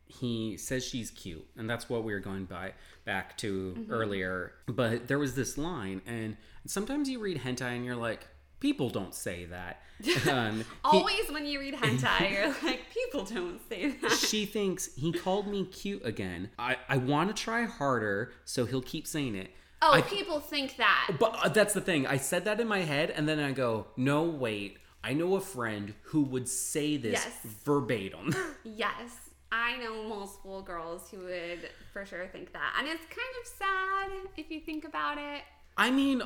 [0.06, 2.72] he says she's cute, and that's what we were going by
[3.06, 3.92] back to Mm-hmm.
[3.92, 4.52] earlier.
[4.66, 8.26] But there was this line, and sometimes you read hentai and you're like,
[8.60, 9.80] people don't say that.
[10.30, 14.10] Um, he- Always when you read hentai, you're like, people don't say that.
[14.12, 16.50] she thinks he called me cute again.
[16.58, 19.50] I, I want to try harder, so he'll keep saying it.
[19.80, 21.10] Oh, I- people think that.
[21.18, 22.06] But uh, that's the thing.
[22.06, 24.78] I said that in my head, and then I go, no, wait.
[25.02, 27.54] I know a friend who would say this Yes.
[27.64, 28.34] verbatim.
[28.64, 29.12] Yes,
[29.52, 32.74] I know multiple girls who would for sure think that.
[32.78, 35.42] And it's kind of sad if you think about it.
[35.76, 36.22] I mean,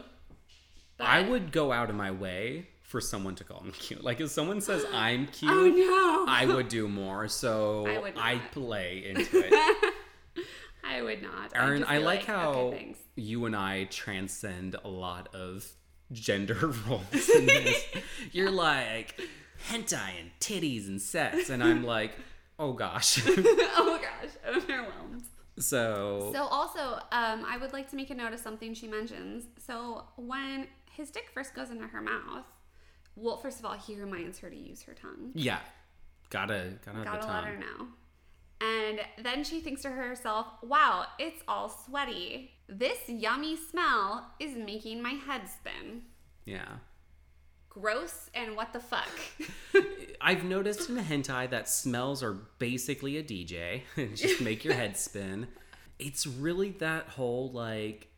[1.00, 4.02] I would go out of my way for someone to call me cute.
[4.02, 6.32] Like if someone says I'm cute, Oh no.
[6.32, 7.28] I would do more.
[7.28, 9.94] So I would I play into it.
[10.84, 11.52] I would not.
[11.54, 15.66] Aaron, I be like how okay, you and I transcend a lot of
[16.12, 16.54] gender
[16.88, 17.84] roles in this.
[18.32, 19.20] You're like
[19.70, 22.12] hentai and titties and sex, and I'm like,
[22.58, 23.20] oh gosh.
[23.26, 25.24] oh gosh, I'm overwhelmed.
[25.58, 26.80] so, So also,
[27.12, 29.44] um, I would like to make a note of something she mentions.
[29.58, 32.44] So when his dick first goes into her mouth,
[33.16, 35.30] well, first of all, he reminds her to use her tongue.
[35.34, 35.60] yeah,
[36.28, 37.44] gotta gotta, Gotta the let tongue.
[37.46, 37.86] her know.
[38.60, 42.50] And then she thinks to herself, wow, it's all sweaty.
[42.68, 46.02] This yummy smell is making my head spin.
[46.44, 46.66] Yeah.
[47.68, 49.08] Gross and what the fuck.
[50.20, 53.82] I've noticed in hentai that smells are basically a DJ.
[54.16, 55.46] Just make your head spin.
[56.00, 58.08] It's really that whole like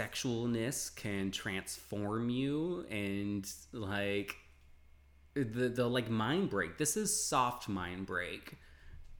[0.00, 4.36] sexualness can transform you and like
[5.34, 6.78] the the like mind break.
[6.78, 8.56] This is soft mind break.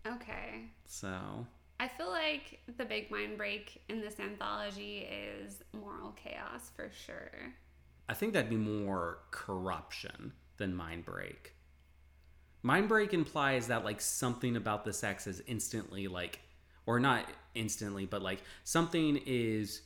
[0.06, 0.70] okay.
[0.86, 1.46] So
[1.78, 7.54] I feel like the big mind break in this anthology is moral chaos for sure.
[8.08, 11.54] I think that'd be more corruption than mind break.
[12.62, 16.40] Mind break implies that like something about the sex is instantly like
[16.86, 19.82] or not instantly, but like something is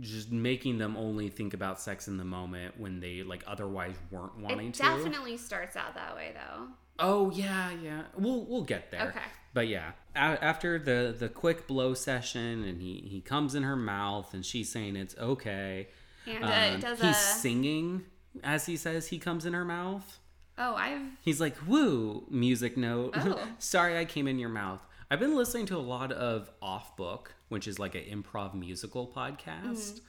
[0.00, 4.38] just making them only think about sex in the moment when they like otherwise weren't
[4.38, 4.82] wanting it to.
[4.82, 6.66] definitely starts out that way though.
[6.98, 8.02] Oh yeah, yeah.
[8.16, 9.08] We'll we'll get there.
[9.08, 9.20] Okay.
[9.54, 13.76] But yeah, a- after the the quick blow session, and he he comes in her
[13.76, 15.88] mouth, and she's saying it's okay.
[16.26, 18.04] And uh, Um, it does he's a singing
[18.44, 20.18] as he says he comes in her mouth.
[20.58, 23.14] Oh, I've He's like, "Woo!" Music note.
[23.16, 23.40] Oh.
[23.58, 24.82] Sorry, I came in your mouth.
[25.10, 29.08] I've been listening to a lot of Off Book, which is like an improv musical
[29.08, 30.00] podcast, Mm.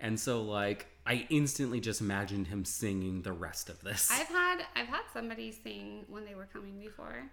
[0.00, 4.10] and so like I instantly just imagined him singing the rest of this.
[4.10, 7.30] I've had I've had somebody sing when they were coming before.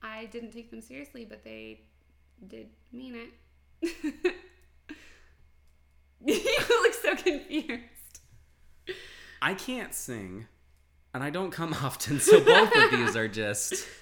[0.00, 1.80] I didn't take them seriously, but they
[2.46, 3.32] did mean it.
[6.24, 7.80] you look so confused.
[9.40, 10.46] I can't sing,
[11.14, 13.74] and I don't come often, so both of these are just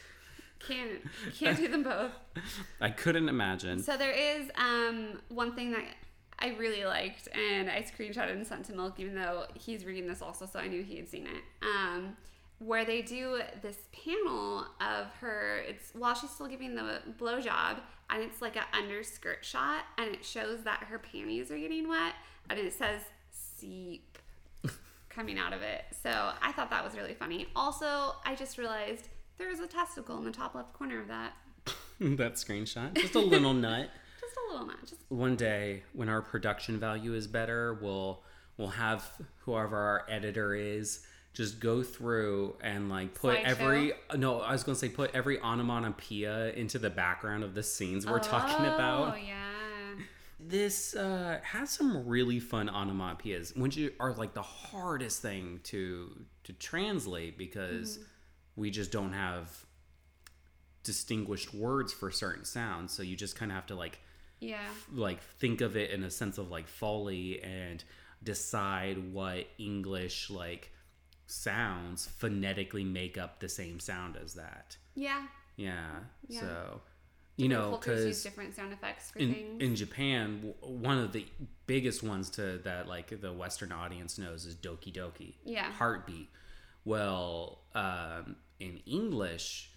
[0.66, 1.00] Can't
[1.38, 2.12] can't do them both.
[2.80, 3.82] I couldn't imagine.
[3.82, 5.84] So there is um one thing that
[6.38, 10.22] I really liked, and I screenshotted and sent to Milk, even though he's reading this
[10.22, 11.42] also, so I knew he had seen it.
[11.62, 12.16] Um,
[12.58, 15.58] where they do this panel of her.
[15.66, 20.24] It's while she's still giving the blowjob, and it's like an underskirt shot, and it
[20.24, 22.14] shows that her panties are getting wet,
[22.48, 24.18] and it says "seep"
[25.10, 25.84] coming out of it.
[26.02, 27.48] So I thought that was really funny.
[27.54, 29.08] Also, I just realized
[29.40, 31.32] there is a testicle in the top left corner of that.
[32.00, 33.88] that screenshot, just a little nut.
[34.20, 34.76] Just a little nut.
[34.86, 38.22] Just one day when our production value is better we'll
[38.58, 41.00] we'll have whoever our editor is
[41.32, 46.50] just go through and like put every no i was gonna say put every onomatopoeia
[46.50, 49.14] into the background of the scenes we're talking about.
[49.14, 49.36] Oh yeah.
[50.38, 56.10] this uh has some really fun onomatopoeias which are like the hardest thing to
[56.44, 58.09] to translate because Mm-hmm.
[58.56, 59.64] We just don't have
[60.82, 64.00] distinguished words for certain sounds so you just kind of have to like
[64.40, 64.66] Yeah.
[64.92, 67.84] like think of it in a sense of like Foley and
[68.22, 70.72] decide what english like
[71.26, 75.26] sounds phonetically make up the same sound as that Yeah.
[75.56, 76.40] yeah, Yeah.
[76.40, 76.80] so
[77.36, 79.62] you know because different sound effects for in, things.
[79.62, 81.26] in japan w- one of the
[81.66, 85.70] biggest ones to that like the western audience knows is doki doki Yeah.
[85.72, 86.28] heartbeat
[86.84, 89.70] well um, in english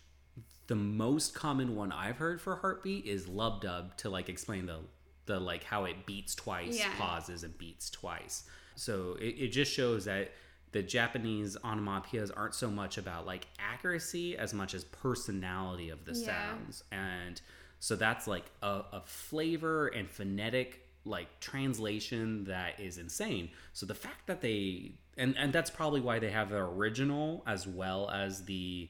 [0.67, 4.79] the most common one i've heard for heartbeat is lub dub to like explain the
[5.25, 6.93] the like how it beats twice Yeah.
[6.97, 8.43] pauses and beats twice
[8.75, 10.31] so it, it just shows that
[10.71, 16.13] the japanese onomatopoeias aren't so much about like accuracy as much as personality of the
[16.15, 16.25] Yeah.
[16.25, 17.39] sounds and
[17.79, 23.93] so that's like a, a flavor and phonetic like translation that is insane so the
[23.95, 28.45] fact that they and and that's probably why they have the original as well as
[28.45, 28.89] the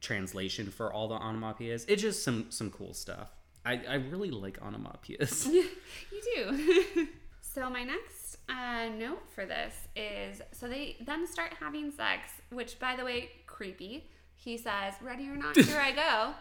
[0.00, 1.84] translation for all the onomatopoeias.
[1.88, 3.28] It's just some some cool stuff.
[3.64, 5.46] I, I really like onomatopoeias.
[5.52, 5.68] you
[6.34, 7.08] do.
[7.40, 12.78] so my next uh, note for this is so they then start having sex, which
[12.78, 14.08] by the way, creepy.
[14.34, 16.34] He says, "Ready or not, here I go,"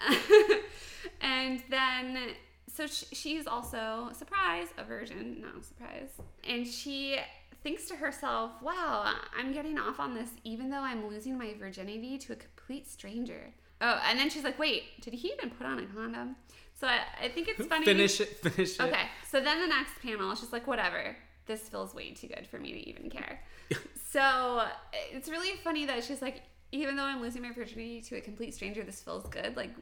[1.20, 2.30] and then
[2.72, 6.10] so sh- she's also surprise a virgin, no surprise,
[6.42, 7.18] and she
[7.66, 12.16] thinks to herself, "Wow, I'm getting off on this, even though I'm losing my virginity
[12.18, 15.80] to a complete stranger." Oh, and then she's like, "Wait, did he even put on
[15.80, 16.36] a condom?"
[16.74, 17.84] So I, I think it's funny.
[17.84, 18.28] Finish it.
[18.38, 18.82] Finish it.
[18.82, 22.60] Okay, so then the next panel, she's like, "Whatever, this feels way too good for
[22.60, 23.40] me to even care."
[24.12, 24.64] so
[25.12, 28.54] it's really funny that she's like, "Even though I'm losing my virginity to a complete
[28.54, 29.72] stranger, this feels good." Like,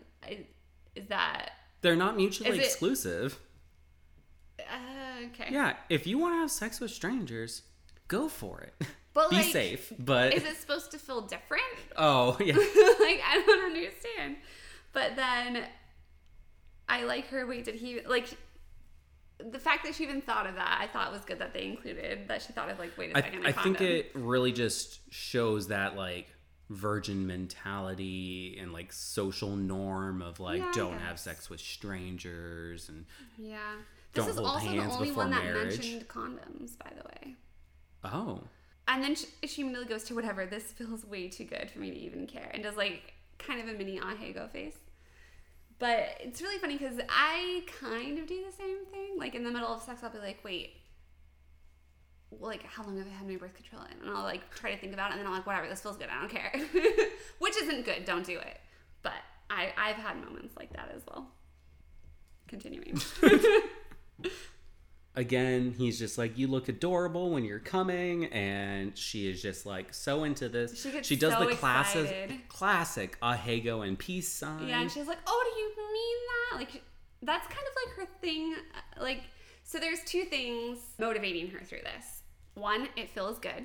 [0.97, 1.51] is that
[1.83, 3.39] They're not mutually Is it- exclusive.
[4.59, 5.49] uh, okay?
[5.53, 7.61] Yeah, if you want to have sex with strangers,
[8.09, 8.87] go for it.
[9.13, 9.93] But, Be like, safe.
[9.97, 11.63] But Is it supposed to feel different?
[11.97, 14.37] oh yeah, like I don't understand.
[14.93, 15.65] But then
[16.89, 17.47] I like her.
[17.47, 18.37] Wait, did he like
[19.39, 20.79] the fact that she even thought of that?
[20.81, 23.47] I thought was good that they included that she thought of like, wait a second,
[23.47, 26.29] I, I think it really just shows that like
[26.71, 33.05] virgin mentality and like social norm of like Yeah, don't have sex with strangers and
[33.39, 33.59] Yeah.
[34.13, 35.79] This Don't is hold also the only before one that marriage.
[35.79, 37.35] mentioned condoms, by the way.
[38.05, 38.41] Oh
[38.87, 40.47] And then she, she immediately goes to whatever.
[40.47, 43.75] This feels way too good for me to even care, and does like kind of
[43.75, 44.77] a mini ahegao face.
[45.79, 49.19] But it's really funny because I kind of do the same thing.
[49.19, 50.77] Like in the middle of sex, I'll be like, wait,
[52.41, 54.07] like how long have I had my birth control in?
[54.07, 55.97] And I'll like try to think about it, and then I'm like, whatever, this feels
[55.97, 56.09] good.
[56.11, 56.53] I don't care.
[57.39, 58.05] Which isn't good.
[58.05, 58.61] Don't do it.
[59.03, 59.15] But
[59.51, 61.29] I I've had moments like that as well.
[62.49, 63.01] Continuing.
[65.17, 69.95] again he's just like you look adorable when you're coming and she is just like
[69.95, 72.49] so into this She gets does so the classes excited.
[72.49, 76.83] classic ahegao and peace sign Yeah, and she's like, "Oh, do you mean that?" Like
[77.23, 78.55] that's kind of like her thing.
[78.75, 79.23] uh, Like
[79.67, 82.23] so, there's two things motivating her through this.
[82.55, 83.65] One, it feels good,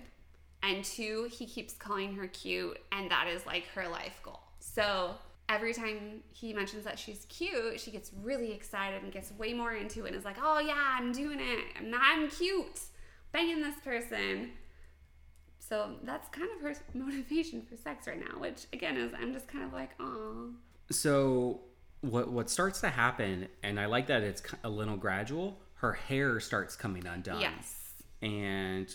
[0.64, 4.40] and two, he keeps calling her cute, and that is like her life goal.
[4.60, 5.16] So
[5.50, 9.74] every time he mentions that she's cute, she gets really excited and gets way more
[9.74, 11.66] into it and is like, "Oh yeah, I'm doing it.
[11.78, 12.80] I'm, I'm cute,
[13.34, 14.52] banging this person."
[15.60, 19.48] So that's kind of her motivation for sex right now, which again is I'm just
[19.48, 20.52] kind of like, "Oh."
[20.92, 21.62] so
[22.02, 26.40] what what starts to happen and i like that it's a little gradual her hair
[26.40, 27.92] starts coming undone Yes.
[28.24, 28.88] and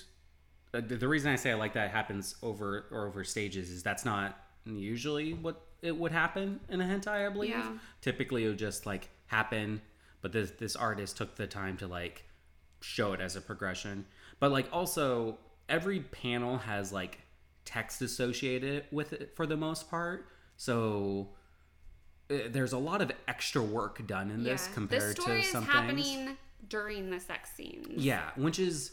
[0.72, 3.82] uh, the, the reason i say i like that happens over or over stages is
[3.84, 7.50] that's not usually what it would happen in a hentai i believe.
[7.50, 7.72] Yeah.
[8.00, 9.80] typically it would just like happen
[10.24, 12.24] but this this artist took the time to like
[12.80, 14.06] show it as a progression.
[14.40, 17.18] But like also every panel has like
[17.66, 20.26] text associated with it for the most part.
[20.56, 21.28] So
[22.30, 25.66] uh, there's a lot of extra work done in this compared story to is some
[25.66, 26.38] happening
[26.70, 27.86] during the sex scenes.
[28.02, 28.92] yeah, which is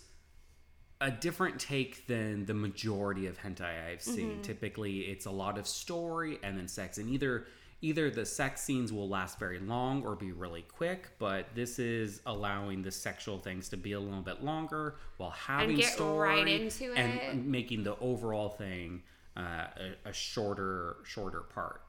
[1.02, 4.30] a different take than the majority of hentai I've seen.
[4.30, 4.42] Mm-hmm.
[4.44, 7.48] Typically, it's a lot of story and then sex, and either
[7.82, 11.10] either the sex scenes will last very long or be really quick.
[11.18, 15.78] But this is allowing the sexual things to be a little bit longer while having
[15.78, 16.98] get story right into it.
[16.98, 19.02] and making the overall thing
[19.36, 19.66] uh,
[20.06, 21.82] a, a shorter shorter part.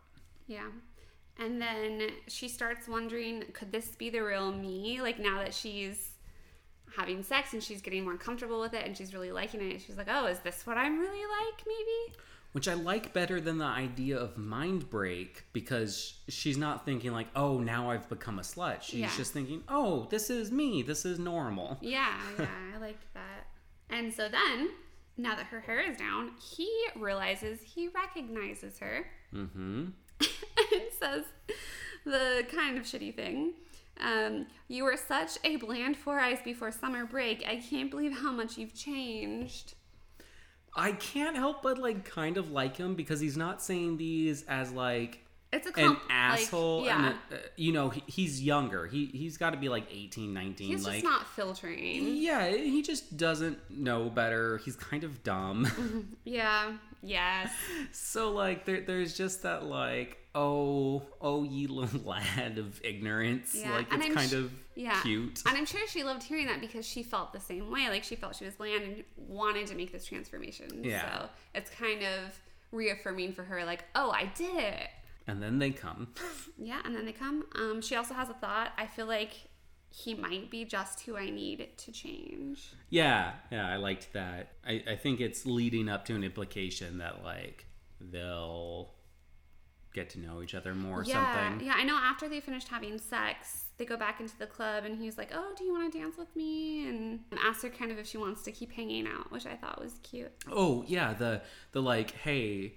[0.46, 0.68] Yeah.
[1.38, 5.01] And then she starts wondering, could this be the real me?
[5.01, 6.12] Like now that she's
[6.96, 9.96] having sex and she's getting more comfortable with it and she's really liking it, she's
[9.96, 11.62] like, oh, is this what I'm really like?
[11.66, 12.18] Maybe.
[12.52, 17.28] Which I like better than the idea of mind break because she's not thinking like,
[17.35, 18.83] oh, now I've become a slut.
[18.83, 19.11] She's Yeah.
[19.16, 20.83] just thinking, oh, this is me.
[20.83, 21.78] This is normal.
[21.81, 23.46] Yeah, yeah, I liked that.
[23.88, 24.68] And so then,
[25.16, 29.87] now that her hair is down, he realizes he recognizes her Mm-hmm.
[30.20, 31.24] and says
[32.05, 33.55] the kind of shitty thing.
[34.02, 37.44] Um, you were such a bland four eyes before summer break.
[37.46, 39.74] I can't believe how much you've changed.
[40.74, 44.72] I can't help but like kind of like him because he's not saying these as
[44.72, 45.20] like
[45.53, 46.84] It's a an comp- like, asshole.
[46.86, 48.86] yeah, and uh, you know, he, he's younger.
[48.86, 50.66] He he's got to be like 18, 19.
[50.68, 52.16] he's like just not filtering.
[52.16, 54.57] yeah, he just doesn't know better.
[54.64, 56.09] He's kind of dumb.
[56.24, 56.72] Yeah.
[57.03, 57.50] Yes.
[57.92, 63.72] So like there, there's just that like oh oh ye little lad of ignorance Yeah,
[63.74, 65.00] like and it's I'm kind sh- of Yeah.
[65.03, 67.88] cute And I'm sure she loved hearing that because she felt the same way.
[67.88, 70.68] Like she felt she was bland and wanted to make this transformation.
[70.84, 71.18] Yeah.
[71.22, 72.38] So it's kind of
[72.70, 74.88] reaffirming for her, like, oh, I did it.
[75.26, 76.09] and then they come
[76.59, 77.44] Yeah, and then they come.
[77.55, 78.72] Um, she also has a thought.
[78.78, 79.32] I feel like
[79.95, 82.72] he might be just who I need to change.
[82.88, 87.22] yeah yeah I liked that I, I think it's leading up to an implication that
[87.22, 87.66] like
[88.01, 88.90] they'll
[89.95, 91.66] get to know each other more or yeah, something.
[91.66, 91.74] yeah.
[91.76, 91.97] I know.
[91.97, 95.53] After they finished having sex, they go back into the club, and he's like, "Oh,
[95.57, 98.43] do you want to dance with me?" And asks her kind of if she wants
[98.45, 100.32] to keep hanging out, which I thought was cute.
[100.51, 102.74] Oh yeah, the the like, hey,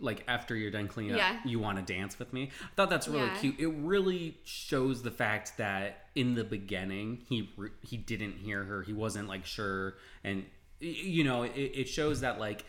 [0.00, 1.36] like after you're done cleaning Yeah.
[1.40, 2.50] up, you want to dance with me.
[2.62, 3.38] I thought that's really Yeah.
[3.38, 3.58] cute.
[3.58, 7.50] It really shows the fact that in the beginning he
[7.82, 8.82] he didn't hear her.
[8.82, 10.44] He wasn't like sure, and
[10.80, 12.64] you know, it, it shows that like.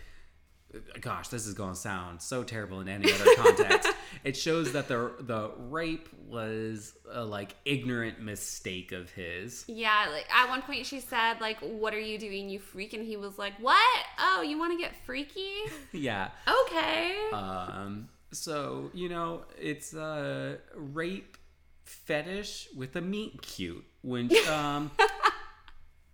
[1.00, 3.89] Gosh, this is going to sound so terrible in any other context.
[4.26, 9.64] It shows that the the rape was a like ignorant mistake of his.
[9.68, 13.06] Yeah, like at one point she said, "Like, what are you doing, you freak?" And
[13.06, 13.80] he was like, "What?
[14.20, 15.54] Oh, you want to get freaky?
[15.94, 16.30] Yeah,
[16.66, 21.38] Okay." Um, so you know, it's a rape
[21.84, 24.90] fetish with a meet cute, which um,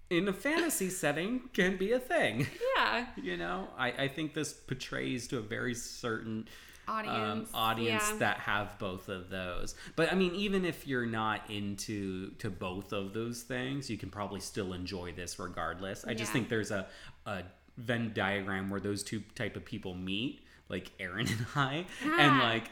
[0.10, 2.46] in a fantasy setting can be a thing.
[2.76, 6.48] yeah, You know, I, I think this portrays to a very certain
[6.88, 7.50] um, audience.
[7.54, 8.18] audience yeah.
[8.18, 9.76] that have both of those.
[9.96, 14.10] But I mean, even if you're not into to both of those things, you can
[14.10, 16.06] probably still enjoy this regardless.
[16.06, 16.88] I just think there's a,
[17.26, 17.44] a
[17.78, 22.66] Venn diagram where those two type of people meet, like Aaron and I, and like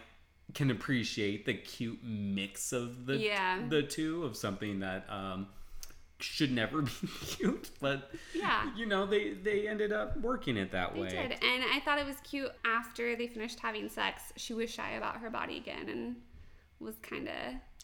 [0.53, 3.61] can appreciate the cute mix of the Yeah.
[3.67, 5.47] the two of something that um
[6.19, 6.91] should never be
[7.25, 8.69] cute but Yeah.
[8.75, 11.97] you know they they ended up working it that They way did, and I thought
[11.99, 12.51] it was cute.
[12.65, 16.15] After they finished having sex, she was shy about her body again, and
[16.79, 17.33] was kind of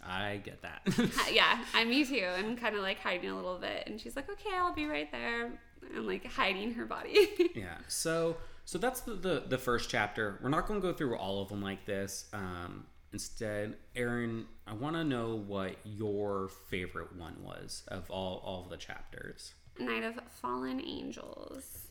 [0.05, 0.81] I get that.
[1.33, 3.83] yeah, I'm me too, and kind of like hiding a little bit.
[3.87, 5.51] And she's like, "Okay, I'll be right there,"
[5.95, 7.29] and like hiding her body.
[7.55, 7.77] yeah.
[7.87, 10.39] So so that's the, the the first chapter.
[10.43, 12.25] We're not going to go through all of them like this.
[12.33, 12.85] Um,
[13.15, 18.69] instead, Aaron, I want to know what your favorite one was of all all of
[18.69, 19.53] the chapters.
[19.79, 21.87] Night of Fallen Angels.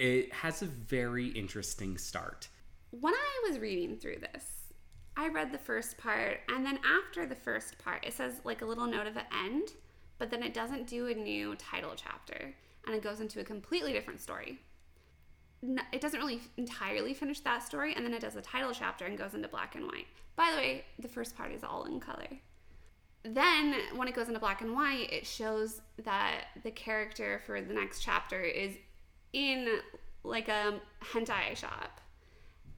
[0.00, 2.48] It has a very interesting start.
[2.90, 4.72] When I was reading through this,
[5.16, 8.66] I read the first part, and then after the first part, it says like a
[8.66, 9.68] little note of an end,
[10.18, 12.52] but then it doesn't do a new title chapter,
[12.84, 14.58] and it goes into a completely different story.
[15.92, 19.16] It doesn't really entirely finish that story, and then it does a title chapter and
[19.16, 20.08] goes into black and white.
[20.36, 22.28] By the way, the first part is all in color.
[23.22, 27.72] Then, when it goes into black and white, it shows that the character for the
[27.72, 28.74] next chapter is
[29.32, 29.78] in
[30.24, 32.00] like a hentai shop.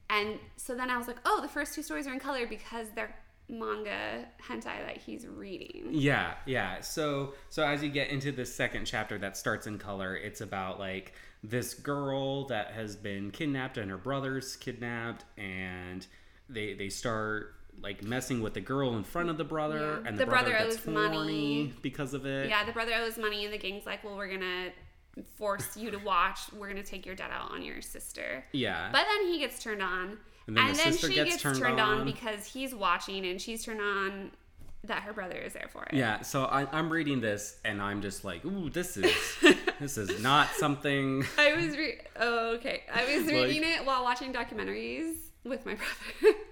[0.09, 2.87] And so then I was like, oh, the first two stories are in color because
[2.95, 3.13] they're
[3.49, 5.87] manga hentai that he's reading.
[5.91, 6.81] Yeah, yeah.
[6.81, 10.79] So so as you get into the second chapter that starts in color, it's about
[10.79, 16.05] like this girl that has been kidnapped and her brother's kidnapped and
[16.49, 20.07] they they start like messing with the girl in front of the brother Yeah.
[20.09, 21.73] and The the, brother, brother gets owes money.
[21.83, 22.49] because of it.
[22.49, 24.71] Yeah, the brother owes money, and the gang's like, well, we're gonna
[25.35, 26.39] force you to watch.
[26.53, 28.43] We're gonna take your debt out on your sister.
[28.51, 28.89] Yeah.
[28.91, 30.17] But then he gets turned on.
[30.47, 31.99] And then the sister she gets gets turned turned, on.
[31.99, 32.05] on.
[32.05, 34.31] because he's watching and she's turned on
[34.85, 35.93] that her brother is there for it.
[35.93, 39.13] yeah, so I, I'm reading this and I'm just like, ooh, this is
[39.79, 41.25] this is not something.
[41.37, 42.83] I was re- oh, okay.
[42.93, 46.37] I was Like- reading it while watching documentaries with my brother.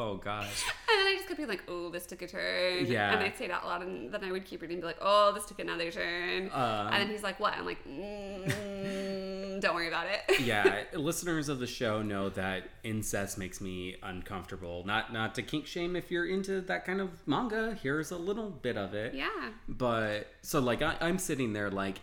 [0.00, 0.64] Oh gosh.
[0.88, 2.86] And then I just kept being like, oh, this took a turn.
[2.86, 3.12] Yeah.
[3.12, 4.98] And I'd say it out loud, and then I would keep reading and be like,
[5.00, 6.50] oh, this took another turn.
[6.52, 7.54] Um, and then he's like, what?
[7.54, 10.40] I'm like, mm, don't worry about it.
[10.40, 14.84] yeah, listeners of the show know that incest makes me uncomfortable.
[14.86, 17.76] Not not to kink shame if you're into that kind of manga.
[17.82, 19.14] Here's a little bit of it.
[19.14, 19.50] yeah.
[19.68, 21.98] But so like I, I'm sitting there like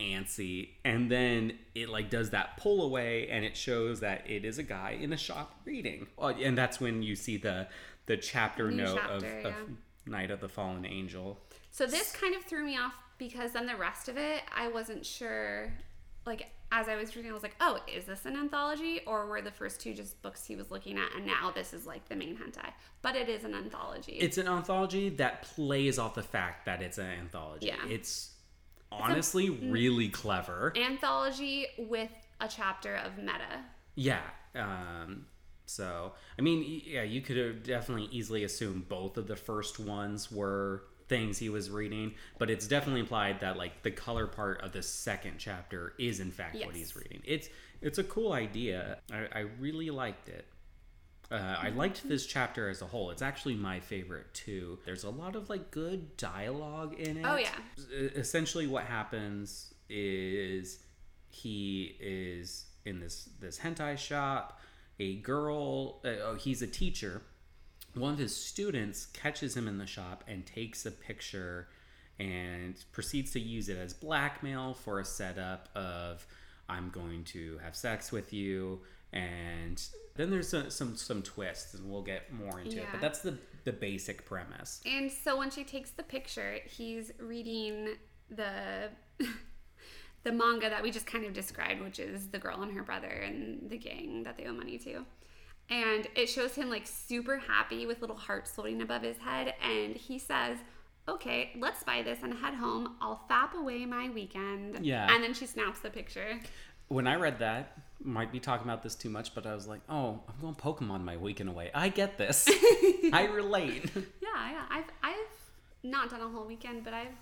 [0.00, 4.58] antsy, and then it like does that pull away, and it shows that it is
[4.58, 7.68] a guy in a shop reading, and that's when you see the
[8.06, 9.48] the chapter New note chapter, of, yeah.
[9.48, 9.54] of
[10.06, 11.38] Night of the Fallen Angel.
[11.70, 15.04] So this kind of threw me off because then the rest of it, I wasn't
[15.04, 15.72] sure.
[16.24, 19.00] Like, as I was reading, I was like, oh, is this an anthology?
[19.06, 21.86] Or were the first two just books he was looking at, and now this is
[21.86, 22.70] like the main hentai?
[23.02, 24.12] But it is an anthology.
[24.12, 27.66] It's an anthology that plays off the fact that it's an anthology.
[27.66, 27.76] Yeah.
[27.88, 28.32] It's
[29.00, 30.72] honestly really clever.
[30.76, 33.64] anthology with a chapter of meta.
[33.94, 34.20] Yeah.
[34.54, 35.26] Um,
[35.66, 40.30] so, I mean, yeah, you could have definitely easily assumed both of the first ones
[40.30, 44.72] were things he was reading, but it's definitely implied that like the color part of
[44.72, 47.22] the second chapter is in fact what he's reading.
[47.24, 47.48] It's
[47.80, 48.98] it's a cool idea.
[49.12, 50.46] I, I really liked it.
[51.30, 53.10] Uh, I liked this chapter as a whole.
[53.10, 54.78] It's actually my favorite too.
[54.84, 57.24] There's a lot of like good dialogue in it.
[57.26, 57.48] Oh, yeah.
[58.14, 60.78] Essentially, what happens is
[61.28, 64.60] he is in this this hentai shop.
[64.98, 67.22] A girl, uh, oh, he's a teacher.
[67.94, 71.68] One of his students catches him in the shop and takes a picture
[72.18, 76.26] and proceeds to use it as blackmail for a setup of
[76.68, 78.80] I'm going to have sex with you
[79.12, 79.82] and
[80.16, 82.86] Then there's some some, some twists, and we'll get more into it.
[82.90, 84.80] But that's the the basic premise.
[84.86, 87.96] And so when she takes the picture, he's reading
[88.30, 88.90] the
[90.22, 93.06] the manga that we just kind of described, which is the girl and her brother
[93.06, 95.04] and the gang that they owe money to.
[95.68, 99.54] And it shows him like super happy with little hearts floating above his head.
[99.62, 100.58] And he says,
[101.08, 102.96] Okay, let's buy this and head home.
[103.00, 104.84] I'll fap away my weekend.
[104.84, 105.12] Yeah.
[105.12, 106.40] And then she snaps the picture.
[106.88, 109.80] When I read that, might be talking about this too much, but I was like,
[109.88, 111.70] oh, I'm going Pokemon my weekend away.
[111.74, 112.48] I get this.
[113.12, 113.90] I relate.
[114.20, 114.62] Yeah, yeah.
[114.70, 115.14] I've I've
[115.82, 117.16] not done a whole weekend, but I've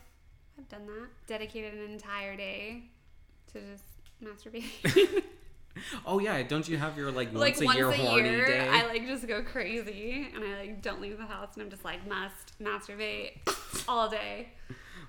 [0.59, 1.09] I've done that.
[1.29, 2.85] Dedicated an entire day
[3.53, 3.85] to just
[4.23, 5.23] masturbating.
[6.07, 8.47] oh yeah, don't you have your like once like a once year a horny year,
[8.47, 8.69] day?
[8.69, 11.85] I like just go crazy and I like don't leave the house and I'm just
[11.85, 13.33] like must masturbate
[13.89, 14.49] all day.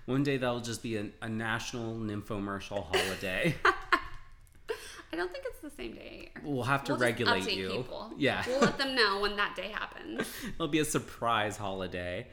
[0.06, 3.56] One day that'll just be a, a national nymphomercial holiday.
[5.14, 6.32] I don't think it's the same day.
[6.44, 7.70] we'll have to We'll regulate you.
[7.70, 8.12] People.
[8.18, 8.44] Yeah.
[8.48, 10.28] we'll let them know when that day happens.
[10.56, 12.28] It'll be a surprise holiday.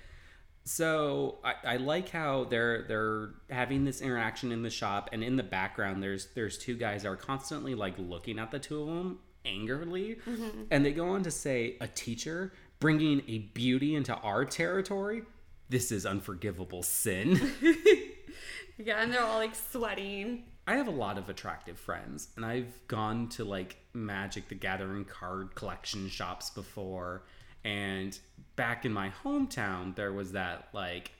[0.64, 5.36] So I, I like how they're they're having this interaction in the shop, and in
[5.36, 8.86] the background there's there's two guys that are constantly like looking at the two of
[8.86, 10.62] them angrily, mm-hmm.
[10.70, 15.22] and they go on to say, "A teacher bringing a beauty into our territory,
[15.68, 17.40] this is unforgivable sin."
[18.78, 20.44] Yeah, and they're all like sweating.
[20.66, 25.04] I have a lot of attractive friends, and I've gone to like Magic the Gathering
[25.04, 27.22] card collection shops before.
[27.64, 28.16] And
[28.56, 31.10] back in my hometown, there was that like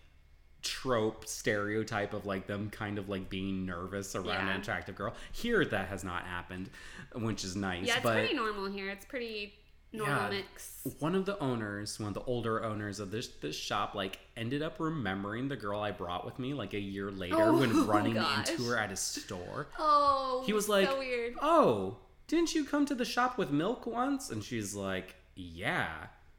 [0.63, 4.55] trope stereotype of like them kind of like being nervous around Yeah.
[4.55, 5.15] an attractive girl.
[5.33, 6.71] Here, that has not happened,
[7.15, 7.87] which is nice.
[7.87, 8.89] Yeah, it's but pretty normal here.
[8.91, 9.55] It's pretty
[9.93, 10.29] normal Yeah.
[10.31, 10.79] mix.
[10.99, 14.63] one of the owners, one of the older owners of this this shop, like ended
[14.63, 18.15] up remembering the girl I brought with me like a year later Oh, when running
[18.15, 18.49] gosh.
[18.51, 19.69] into her at a store.
[19.79, 21.35] Oh, He was like, so weird.
[21.43, 25.89] "Oh, didn't you come to the shop with milk once?" And she's like, "Yeah,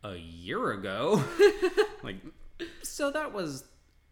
[0.04, 1.24] a year ago."
[2.04, 2.18] like,
[2.82, 3.66] so that was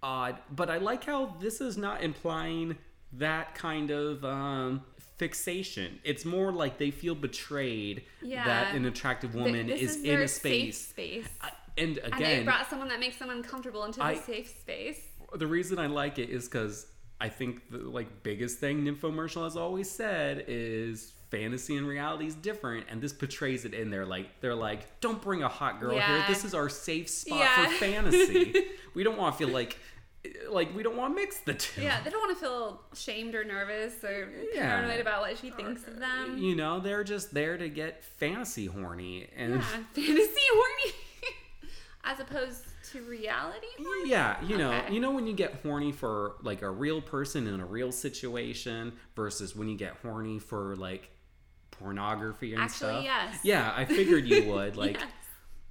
[0.03, 2.77] odd, but I like how this is not implying
[3.13, 4.83] that kind of um,
[5.25, 5.99] fixation.
[6.03, 8.43] It's more like they feel betrayed Yeah.
[8.45, 10.77] that an attractive woman this is, is in a space.
[10.79, 10.89] Safe
[11.25, 11.27] space.
[11.41, 14.99] I- and and they again, brought someone that makes them uncomfortable into the safe space.
[15.35, 16.87] the reason I like it is because
[17.21, 22.35] I think the like biggest thing Nymphomercial has always said is fantasy and reality is
[22.35, 24.05] different, and this portrays it in there.
[24.05, 26.25] Like they're like, don't bring a hot girl here.
[26.27, 27.65] This is our safe spot Yeah.
[27.67, 28.65] for fantasy.
[28.95, 29.77] we don't want to feel like
[30.49, 31.81] like we don't want to mix the two.
[31.81, 34.69] Yeah, they don't want to feel shamed or nervous or Yeah.
[34.77, 36.37] paranoid about what she thinks of them.
[36.37, 39.55] You know, they're just there to get fantasy horny and.
[39.55, 39.61] Yeah,
[39.93, 40.93] fantasy horny,
[42.03, 43.65] as opposed to reality.
[43.77, 44.09] horny?
[44.09, 44.93] Yeah, you know, Okay.
[44.93, 48.93] you know when you get horny for like a real person in a real situation
[49.15, 51.09] versus when you get horny for like
[51.71, 53.03] pornography and Actually, stuff.
[53.03, 53.39] yes.
[53.43, 54.75] Yeah, I figured you would.
[54.77, 55.09] Like Yes.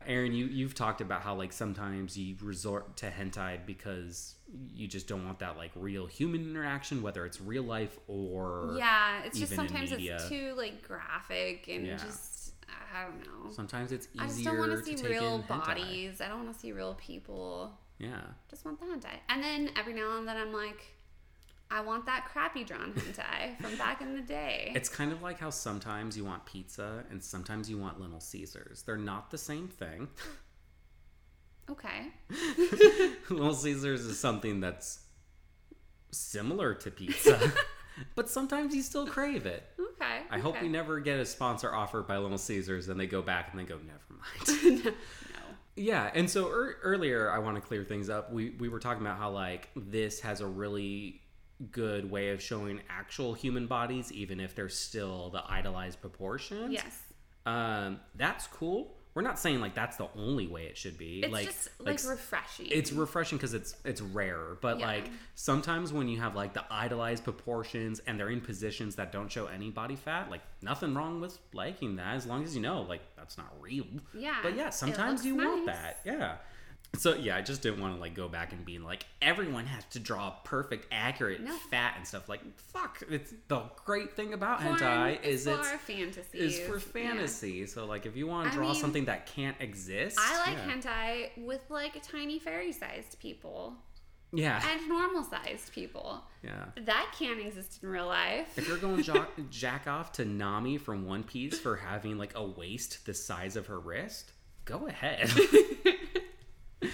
[0.06, 4.34] Aaron, you you've talked about how like sometimes you resort to hentai because
[4.74, 9.22] you just don't want that like real human interaction, whether it's real life or Yeah,
[9.24, 11.96] it's just sometimes it's too like graphic and Yeah.
[11.96, 12.54] just
[12.92, 13.50] I don't know.
[13.52, 14.24] sometimes it's easier.
[14.24, 15.48] I just don't want to see real in hentai.
[15.66, 16.20] bodies.
[16.20, 17.72] I don't want to see real people.
[17.98, 18.20] Yeah.
[18.48, 19.18] Just want the hentai.
[19.28, 20.80] And then every now and then I'm like,
[21.70, 24.72] I want that crappy drawn hentai from back in the day.
[24.74, 28.82] It's kind of like how sometimes you want pizza and sometimes you want Little Caesars.
[28.82, 30.08] They're not the same thing.
[31.70, 32.08] okay.
[33.30, 35.00] Little Caesars is something that's
[36.10, 37.52] similar to pizza,
[38.14, 39.64] but sometimes you still crave it.
[39.78, 40.22] Okay.
[40.30, 43.50] I hope we never get a sponsor offered by Little Caesars and they go back
[43.50, 44.84] and they go, never mind.
[44.84, 44.92] no.
[45.76, 48.32] yeah, and so ear earlier, I want to clear things up.
[48.32, 51.20] We, we were talking about how, like, this has a really
[51.70, 56.72] good way of showing actual human bodies, even if they're still the idolized proportions.
[56.72, 57.02] Yes.
[57.46, 58.96] Um, that's cool.
[59.14, 61.20] We're not saying like that's the only way it should be.
[61.24, 62.66] It's like, just like, s- refreshing.
[62.70, 64.86] it's refreshing because it's it's rare but Yeah.
[64.86, 69.30] like sometimes when you have like the idolized proportions and they're in positions that don't
[69.30, 72.82] show any body fat like nothing wrong with liking that as long as you know
[72.82, 73.84] like that's not real
[74.14, 76.36] Yeah, but yeah sometimes you want that yeah
[76.96, 79.84] so yeah i just didn't want to like go back and be like everyone has
[79.84, 81.52] to draw perfect accurate No.
[81.70, 85.68] fat and stuff like fuck it's the great thing about Porn hentai is for it's
[85.84, 86.38] fantasy.
[86.38, 90.18] is for fantasy so like if you want to draw mean, something that can't exist
[90.20, 90.72] I like yeah.
[91.36, 93.74] hentai with like tiny fairy sized people
[94.32, 96.22] yeah and normal sized people.
[96.44, 98.56] yeah That can't exist in real life.
[98.56, 102.44] If you're going jo- jack off to Nami from One Piece for having like a
[102.44, 104.30] waist the size of her wrist,
[104.64, 105.32] go ahead.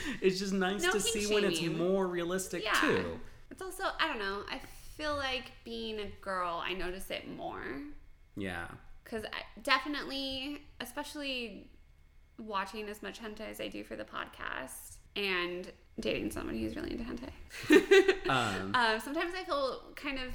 [0.21, 2.73] it's just nice No to see when it's more realistic Yeah.
[2.81, 3.21] too.
[3.51, 4.43] It's also I don't know.
[4.51, 4.61] I
[4.97, 7.63] feel like being a girl, I notice it more.
[8.37, 8.67] Yeah.
[9.05, 9.25] because
[9.63, 11.69] definitely, especially
[12.39, 15.71] watching as much hentai as I do for the podcast and
[16.01, 18.13] dating someone who's really into hentai.
[18.29, 20.33] Um, uh, sometimes I feel kind of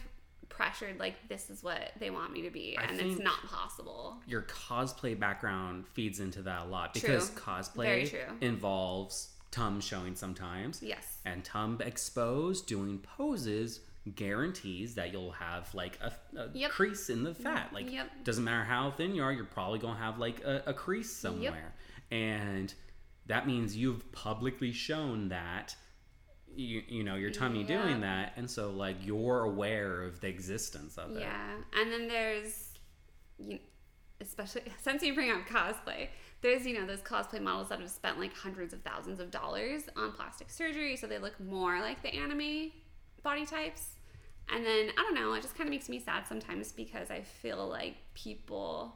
[0.47, 4.15] pressured, like this is what they want me to be, I and it's not possible.
[4.25, 7.41] your cosplay background feeds into that a lot because True.
[7.41, 10.81] cosplay involves tum showing sometimes.
[10.81, 11.19] Yes.
[11.25, 13.81] And tum exposed doing poses
[14.15, 16.71] guarantees that you'll have like a, a Yep.
[16.71, 17.67] crease in the fat.
[17.67, 17.75] Mm-hmm.
[17.75, 18.23] Like Yep.
[18.23, 21.73] doesn't matter how thin you are, you're probably gonna have like a, a crease somewhere.
[22.09, 22.73] And
[23.27, 25.75] that means you've publicly shown that
[26.53, 27.81] you, you know your tummy Yeah.
[27.83, 32.07] doing that and so like you're aware of the existence of it Yeah, and then
[32.09, 32.71] there's,
[33.37, 33.59] you,
[34.19, 36.07] especially since you bring up cosplay,
[36.41, 39.83] there's you know those cosplay models that have spent like hundreds of thousands of dollars
[39.95, 42.71] on plastic surgery, so they look more like the anime
[43.23, 43.95] body types.
[44.53, 47.21] And then I don't know, it just kind of makes me sad sometimes because I
[47.21, 48.95] feel like people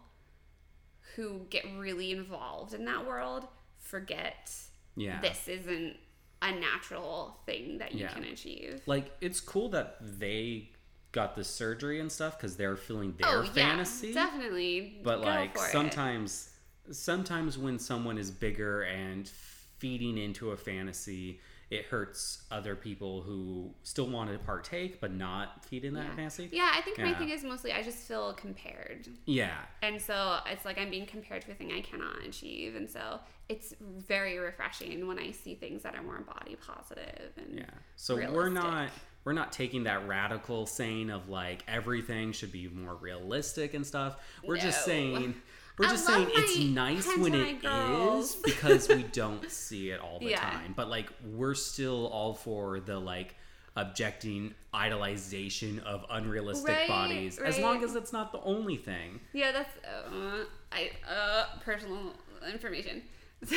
[1.15, 3.47] who get really involved in that world
[3.79, 4.51] forget
[4.95, 5.95] yeah this isn't
[6.41, 8.09] a natural thing that you Yeah.
[8.09, 8.81] can achieve.
[8.85, 10.69] like it's cool that they
[11.11, 14.99] got the surgery and stuff because they're feeling their fantasy Oh, Yeah, definitely.
[15.03, 16.49] but Go like sometimes
[16.91, 21.39] sometimes when someone is bigger and feeding into a fantasy
[21.71, 26.15] it hurts other people who still want to partake but not feed in that yeah.
[26.15, 29.07] fantasy Yeah, I think my thing is mostly I just feel compared.
[29.25, 32.75] yeah And so it's like I'm being compared to a thing I cannot achieve.
[32.75, 33.19] And so
[33.49, 37.65] it's very refreshing when I see things that are more body positive and Yeah.
[37.95, 38.89] So we're not
[39.23, 44.17] we're not taking that radical saying of like everything should be more realistic and stuff.
[44.43, 45.33] We're just saying
[45.77, 48.35] we're just saying it's nice when it girls.
[48.35, 50.39] is because we don't see it all the Yeah.
[50.39, 50.73] time.
[50.75, 53.35] But like we're still all for the like
[53.77, 59.19] objecting idolization of unrealistic Right, bodies as long as it's not the only thing.
[59.33, 62.13] Yeah, that's uh, I uh personal
[62.51, 63.01] information.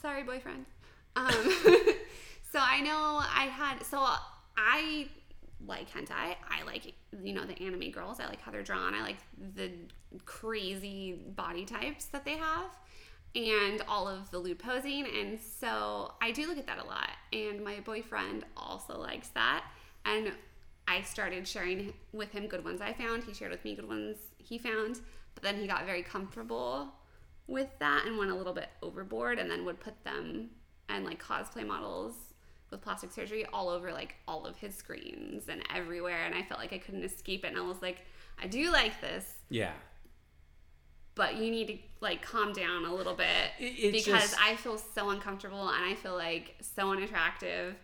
[0.00, 0.66] Sorry, boyfriend.
[1.16, 1.32] Um,
[2.52, 4.04] so I know I had so
[4.56, 5.06] I
[5.66, 6.34] like hentai.
[6.48, 8.20] I like you know the anime girls.
[8.20, 8.94] I like how they're drawn.
[8.94, 9.16] I like
[9.54, 9.70] the
[10.24, 12.70] crazy body types that they have.
[13.36, 17.10] And all of the lewd posing, and so I do look at that a lot.
[17.32, 19.64] And my boyfriend also likes that,
[20.04, 20.30] and
[20.86, 23.24] I started sharing with him good ones I found.
[23.24, 25.00] He shared with me good ones he found,
[25.34, 26.92] but then he got very comfortable
[27.46, 30.50] with that and went a little bit overboard and then would put them
[30.88, 32.14] and like cosplay models
[32.74, 36.60] with plastic surgery all over like all of his screens and everywhere and I felt
[36.60, 37.98] like I couldn't escape it and I was like
[38.42, 39.72] I do like this Yeah.
[41.14, 44.56] but you need to like calm down a little bit It- it because just- I
[44.56, 47.76] feel so uncomfortable and I feel like so unattractive.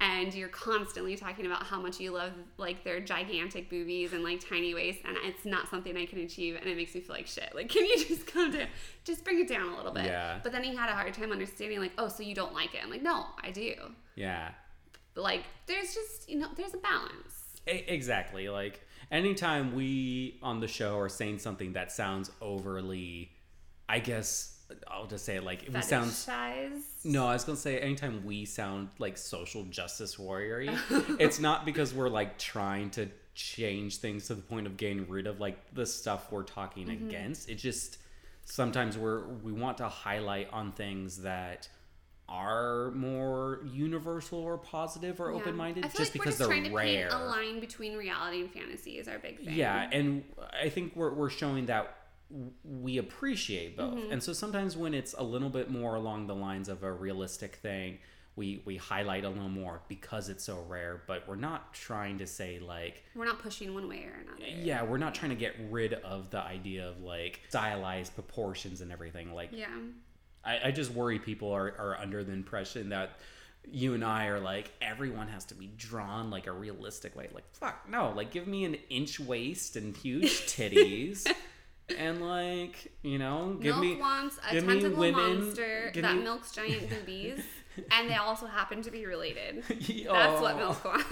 [0.00, 4.48] And you're constantly talking about how much you love like their gigantic boobies and like
[4.48, 7.26] tiny waist and it's not something I can achieve, and it makes me feel like
[7.26, 7.52] shit.
[7.54, 8.68] Like, can you just calm down?
[9.04, 10.04] Just bring it down a little bit.
[10.04, 10.38] Yeah.
[10.42, 12.80] But then he had a hard time understanding, like, oh, so you don't like it?
[12.82, 13.74] I'm like, no, I do.
[14.14, 14.50] Yeah.
[15.16, 17.38] Like, there's just you know, there's a balance.
[17.66, 18.48] Exactly.
[18.48, 18.80] Like
[19.10, 23.30] anytime we on the show are saying something that sounds overly,
[23.88, 26.12] I guess I'll just say it like we sound.
[27.04, 30.76] No, I was gonna say anytime we sound like social justice warrior
[31.18, 35.26] it's not because we're like trying to change things to the point of getting rid
[35.26, 37.06] of like the stuff we're talking Mm-hmm.
[37.08, 37.48] against.
[37.48, 37.98] It just
[38.44, 41.68] sometimes we're we want to highlight on things that
[42.28, 45.36] are more universal or positive or Yeah.
[45.38, 47.08] open minded just like because we're just they're trying to rare.
[47.10, 49.54] a line between reality and fantasy is our big thing.
[49.54, 50.24] Yeah, and
[50.62, 51.94] I think we're we're showing that
[52.62, 53.94] we appreciate both.
[53.94, 54.12] Mm-hmm.
[54.12, 57.56] And so sometimes when it's a little bit more along the lines of a realistic
[57.56, 57.98] thing,
[58.36, 62.26] we we highlight a little more because it's so rare, but we're not trying to
[62.26, 64.62] say like We're not pushing one way or another.
[64.62, 68.92] yeah, we're not trying to get rid of the idea of like stylized proportions and
[68.92, 69.34] everything.
[69.34, 69.66] Like Yeah.
[70.44, 73.18] I, I just worry people are, are under the impression that
[73.70, 77.28] you and I are like everyone has to be drawn like a realistic way.
[77.34, 81.26] Like fuck no, like give me an inch waist and huge titties.
[81.96, 86.22] And like you know, give Milk me wants a give tentacle women- monster that me-
[86.22, 87.40] milks giant boobies,
[87.90, 89.64] and they also happen to be related.
[89.80, 90.58] Yeah, That's what oh.
[90.58, 91.06] milk wants.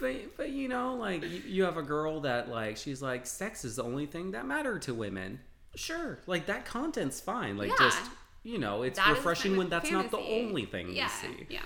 [0.00, 3.64] But but you know, like you, you have a girl that like she's like sex
[3.64, 5.40] is the only thing that matter to women.
[5.76, 7.56] Sure, like that content's fine.
[7.56, 7.76] Like Yeah.
[7.78, 8.02] just
[8.42, 11.46] you know, it's That refreshing when that's not the only thing yeah, we see.
[11.50, 11.60] Yeah.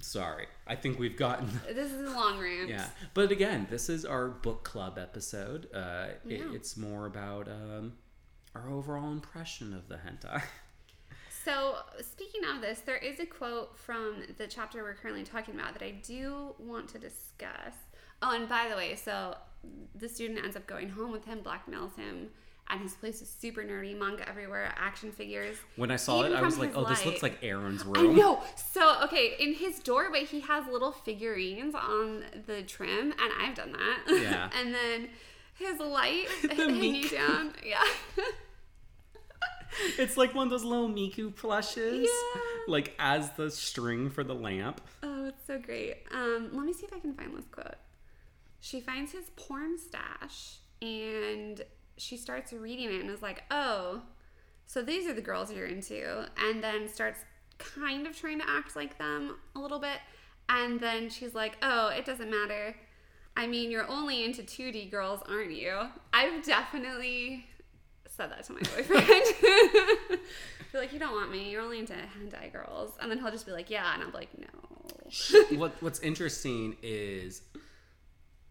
[0.00, 2.68] Sorry, I think we've gotten This is a long rant.
[2.68, 5.68] Yeah, but again, this is our book club episode.
[5.74, 6.52] Uh, it, Yeah.
[6.54, 7.94] it's more about um,
[8.54, 10.42] our overall impression of the hentai.
[11.42, 15.72] So, speaking of this, there is a quote from the chapter we're currently talking about
[15.72, 17.72] that I do want to discuss.
[18.20, 19.34] Oh, and by the way, so
[19.94, 22.28] the student ends up going home with him, blackmails him,
[22.70, 25.56] and his place is super nerdy, manga everywhere, action figures.
[25.76, 27.96] When I saw Even it, I was like, "Oh, this looks like Aaron's room.
[27.96, 28.42] I room." know.
[28.72, 33.72] So okay, in his doorway, he has little figurines on the trim, and I've done
[33.72, 33.98] that.
[34.08, 34.50] Yeah.
[34.58, 35.08] and then
[35.54, 37.10] his light The hanging Miku.
[37.12, 37.52] down.
[37.64, 37.82] Yeah.
[39.98, 42.40] It's like one of those little Miku plushes, Yeah.
[42.66, 44.80] like as the string for the lamp.
[45.02, 45.94] oh, it's so great.
[46.10, 47.76] Um, let me see if I can find this quote.
[48.60, 51.62] She finds his porn stash and
[52.00, 54.02] she starts reading it and is like, "Oh,
[54.66, 57.20] so these are the girls you're into," and then starts
[57.58, 59.98] kind of trying to act like them a little bit,
[60.48, 62.74] and then she's like, "Oh, it doesn't matter."
[63.36, 65.78] I mean, you're only into 2D girls, aren't you?
[66.12, 67.46] I've definitely
[68.08, 70.20] said that to my boyfriend.
[70.72, 71.50] Be like, you don't want me.
[71.50, 74.28] You're only into hentai girls, and then he'll just be like, yeah, and I'm like,
[74.38, 75.58] no.
[75.58, 77.42] what What's interesting is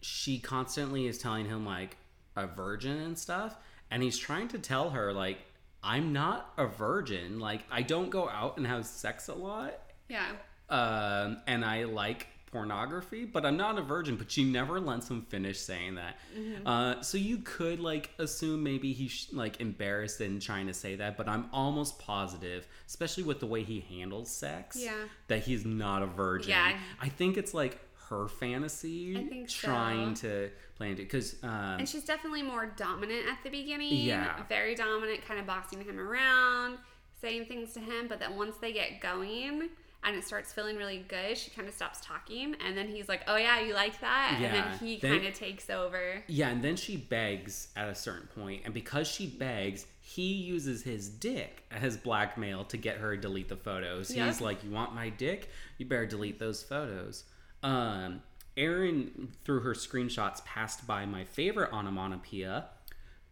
[0.02, 1.98] she constantly is telling him like
[2.44, 3.56] a virgin and stuff,
[3.92, 5.40] and he's trying to tell her like,
[5.84, 7.40] "I'm not a virgin.
[7.40, 9.74] Like, I don't go out and have sex a lot."
[10.08, 10.26] Yeah.
[10.70, 14.16] um, and I like pornography, but I'm not a virgin.
[14.16, 16.18] But she never lets him finish saying that.
[16.36, 16.66] Mm-hmm.
[16.68, 21.16] Uh, so you could like assume maybe he's like embarrassed and trying to say that,
[21.16, 24.96] but I'm almost positive, especially with the way he handles sex, Yeah.
[25.28, 26.50] that he's not a virgin.
[26.50, 26.78] Yeah.
[27.00, 27.80] I think it's like
[28.10, 29.68] her fantasy so.
[29.68, 33.94] trying to play it because um, And she's definitely more dominant at the beginning.
[33.94, 34.44] Yeah.
[34.50, 36.78] Very dominant, kind of bossing him around,
[37.22, 38.08] saying things to him.
[38.08, 39.70] But then once they get going
[40.04, 42.56] and it starts feeling really good, she kind of stops talking.
[42.66, 44.32] And then he's like, oh, yeah, you like that?
[44.34, 44.52] And Yeah.
[44.54, 46.24] then he kind of takes over.
[46.28, 50.82] Yeah, and then she begs at a certain point, and because she begs, he uses
[50.82, 54.16] his dick as blackmail to get her to delete the photos.
[54.16, 54.26] Yeah.
[54.26, 55.50] He's like, "You want my dick?
[55.78, 57.26] You better delete those photos."
[57.64, 58.22] Um,
[58.58, 62.66] Erin, through her screenshots, passed by my favorite onomatopoeia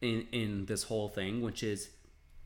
[0.01, 1.89] in in this whole thing, which is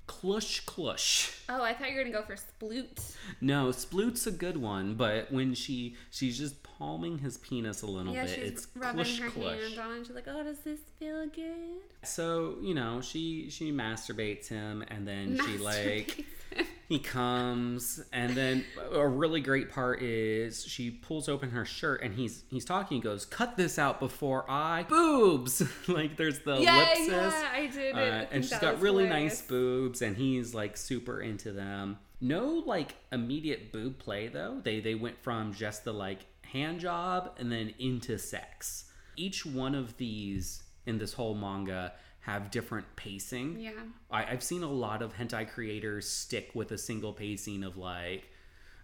[0.08, 1.40] clush clush.
[1.48, 3.16] Oh, I thought you were going to go for sploot.
[3.40, 8.14] No, sploot's a good one, but when she she's just palming his penis a little
[8.14, 9.60] Yeah, bit, she's it's rubbing clush her clush.
[9.62, 10.04] hand on.
[10.04, 11.82] She's like, oh, does this feel good?
[12.04, 16.26] So you know, she she masturbates him, and then she like
[16.90, 22.16] he comes, and then a really great part is she pulls open her shirt, and
[22.16, 22.98] he's he's talking.
[22.98, 27.08] He goes, "Cut this out before I boobs." like there's the yeah, ellipsis.
[27.10, 27.96] yeah, I did.
[27.96, 29.34] Uh, I and she's got really hilarious.
[29.40, 32.00] nice boobs, and he's like super into them.
[32.20, 34.60] No like immediate boob play though.
[34.64, 36.20] They they went from just the like
[36.52, 38.86] hand job and then into sex.
[39.16, 43.60] Each one of these in this whole manga have different pacing.
[43.60, 43.72] Yeah.
[44.10, 48.30] I, I've seen a lot of hentai creators stick with a single pacing of like,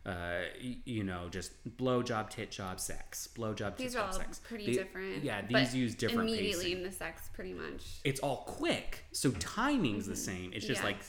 [0.06, 0.42] uh,
[0.86, 3.78] you know, just blowjob, tit job, sex, blowjob, tit job.
[3.78, 4.40] These are all sex.
[4.44, 5.24] pretty They- different.
[5.24, 7.84] Yeah, but these use different immediately pacing in the sex, pretty much.
[8.04, 10.88] it's all quick so timing's the same it's just Mm-hmm.
[10.90, 10.96] Yeah.
[10.96, 11.06] like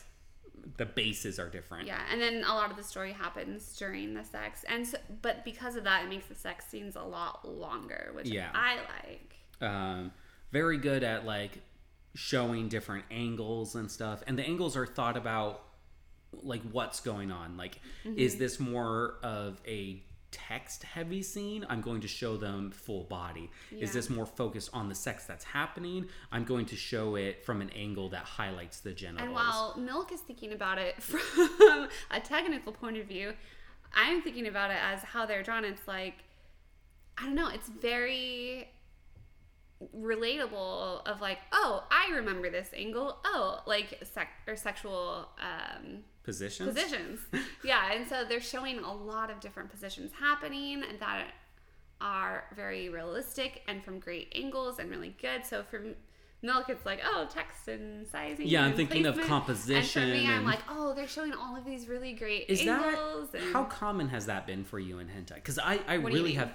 [0.76, 4.24] the bases are different Yeah, and then a lot of the story happens during the
[4.24, 8.10] sex, and so, but because of that, it makes the sex scenes a lot longer,
[8.14, 8.50] which Yeah.
[8.54, 9.36] I like.
[9.70, 10.12] um,
[10.52, 11.60] very good at like
[12.14, 15.62] showing different angles and stuff and the angles are thought about
[16.42, 18.38] like what's going on like is Mm-hmm.
[18.42, 23.92] this more of a text heavy scene i'm going to show them full body is
[23.92, 27.70] this more focused on the sex that's happening i'm going to show it from an
[27.70, 32.72] angle that highlights the genitals And while Milk is thinking about it from a technical
[32.72, 33.32] point of view,
[33.94, 35.64] I'm thinking about it as how they're drawn.
[35.64, 36.14] It's like,
[37.16, 38.68] I don't know, it's very
[39.96, 43.18] relatable of like, oh, I remember this angle.
[43.24, 45.98] Oh, like sex or sexual um,
[46.28, 47.20] positions positions.
[47.64, 51.28] yeah, and so they're showing a lot of different positions happening that
[52.00, 55.44] are very realistic and from great angles and really good.
[55.44, 55.82] So for
[56.40, 58.46] Milk, it's like, oh, text and sizing.
[58.46, 61.56] Yeah, I'm and thinking of composition And for me, I'm like, oh, they're showing all
[61.56, 63.30] of these really great Is that angles.
[63.34, 65.34] and how common has that been for you in hentai?
[65.36, 66.52] Because I, I really have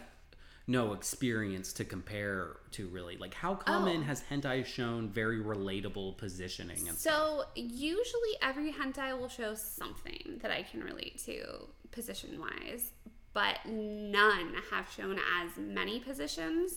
[0.67, 2.87] no experience to compare to.
[2.87, 4.03] Really, like how common Oh.
[4.03, 7.13] has hentai shown very relatable positioning and stuff?
[7.13, 12.91] So usually every hentai will show something that I can relate to position wise,
[13.33, 16.73] but none have shown as many positions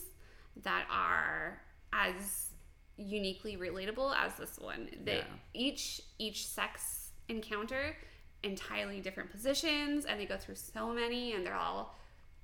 [0.63, 1.63] that are
[1.93, 2.51] as
[2.97, 4.89] uniquely relatable as this one.
[5.05, 5.25] They Yeah.
[5.55, 7.97] each each sex encounter
[8.43, 11.95] entirely different positions and they go through so many and they're all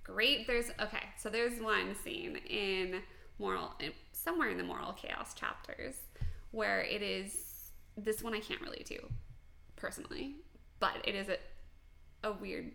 [0.05, 0.47] great.
[0.47, 3.01] There's okay, so there's one scene in
[3.39, 3.73] moral
[4.13, 5.95] somewhere in the moral chaos chapters
[6.51, 8.99] where it is this one I can't relate to
[9.77, 10.37] personally,
[10.81, 11.37] but it is a
[12.25, 12.71] a weird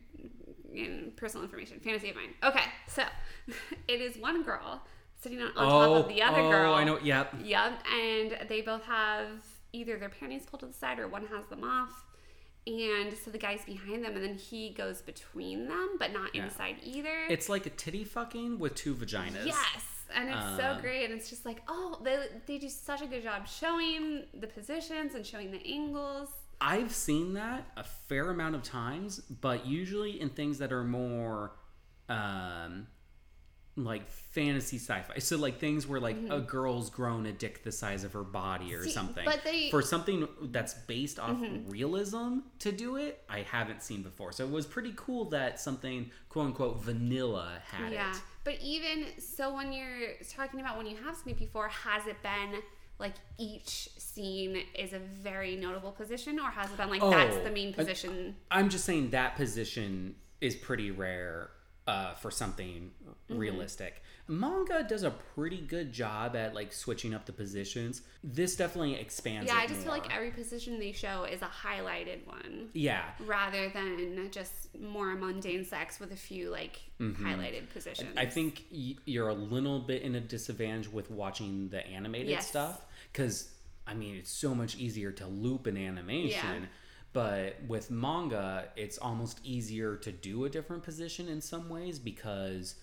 [0.74, 2.34] in personal information fantasy of mine.
[2.44, 3.04] Okay, so
[3.88, 4.82] it is one girl
[5.22, 6.48] sitting on, on top of the other girl.
[6.48, 6.74] oh, girl.
[6.74, 7.00] I know.
[7.00, 7.36] Yep.
[7.44, 9.28] Yep, and they both have
[9.74, 12.06] either their panties pulled to the side or one has them off.
[12.68, 16.44] And so the guy's behind them, and then he goes between them, but not Yeah.
[16.44, 17.26] inside either.
[17.30, 19.46] It's like a titty fucking with two vaginas.
[19.46, 23.02] Yes, and it's so Um, great, and it's just like, oh, they they do such
[23.02, 26.30] a good job showing the positions and showing the angles.
[26.60, 31.54] I've seen that a fair amount of times, but usually in things that are more
[32.10, 32.88] um
[33.78, 35.20] like fantasy sci-fi.
[35.20, 38.74] So like things where like a girl's grown a dick the size of her body
[38.74, 38.86] or Mm-hmm.
[38.88, 39.26] See, something.
[39.26, 41.70] but they- For something that's based off Mm-hmm.
[41.70, 44.32] realism to do it, I haven't seen before.
[44.32, 48.22] So it was pretty cool that something quote unquote vanilla had Yeah, it.
[48.44, 52.16] but even so, when you're talking about when you have seen it before, has it
[52.24, 52.62] been
[53.00, 57.44] like each scene is a very notable position, or has it been like that's Oh,
[57.44, 58.36] the main position?
[58.50, 61.52] I'm just saying that position is pretty rare
[61.88, 62.92] uh, for something
[63.30, 63.40] Mm-hmm.
[63.42, 64.02] realistic.
[64.30, 68.02] Manga does a pretty good job at like switching up the positions.
[68.24, 69.52] This definitely expands.
[69.52, 72.70] yeah, I just feel like every position they show is a highlighted one.
[72.74, 78.12] yeah, rather than just more mundane sex with a few like highlighted positions.
[78.12, 78.20] Mm-hmm.
[78.20, 82.48] I think you're a little bit in a disadvantage with watching the animated Yes.
[82.48, 82.82] stuff
[83.12, 83.52] because
[83.86, 86.62] I mean it's so much easier to loop an animation.
[86.62, 86.68] Yeah.
[87.14, 92.76] But with manga, it's almost easier to do a different position in some ways because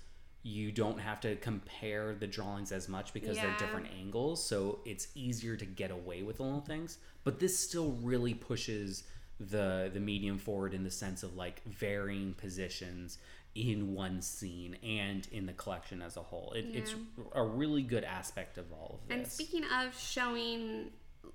[0.42, 4.44] you don't have to compare the drawings as much because they're different angles.
[4.44, 6.98] So it's easier to get away with little things.
[7.22, 9.04] But this still really pushes
[9.40, 13.18] the the medium forward in the sense of like varying positions
[13.54, 16.52] in one scene and in the collection as a whole.
[16.56, 16.94] It, It's
[17.32, 19.16] a really good aspect of all of this.
[19.16, 20.90] And speaking of showing,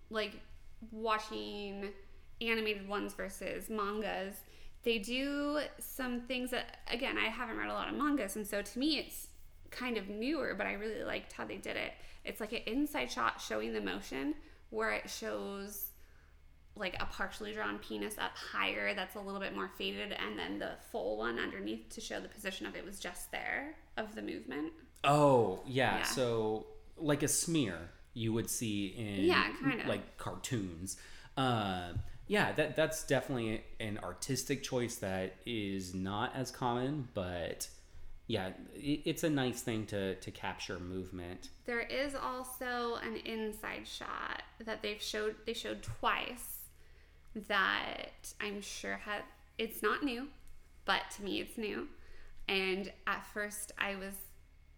[0.10, 0.34] like,
[0.92, 1.90] watching
[2.42, 4.36] animated ones versus mangas,
[4.84, 8.62] they do some things that, again, I haven't read a lot of mangas, and so
[8.62, 9.28] to me it's
[9.72, 11.94] kind of newer, but I really liked how they did it.
[12.26, 14.36] It's like an inside shot showing the motion
[14.70, 15.88] where it shows
[16.76, 20.60] like a partially drawn penis up higher that's a little bit more faded and then
[20.60, 24.22] the full one underneath to show the position of it was just there of the
[24.22, 24.72] movement
[25.04, 25.98] Oh, yeah.
[26.00, 26.04] Yeah.
[26.04, 26.68] So
[26.98, 29.88] like a smear you would see in Yeah, kinda.
[29.88, 30.98] like cartoons.
[31.38, 31.94] Uh,
[32.30, 37.68] yeah, that that's definitely an artistic choice that is not as common, but
[38.28, 41.50] yeah, it, it's a nice thing to to capture movement.
[41.66, 46.60] There is also an inside shot that they've showed they showed twice
[47.48, 49.24] that I'm sure had
[49.58, 50.28] it's not new,
[50.86, 51.88] but to me it's new.
[52.48, 54.14] And at first I was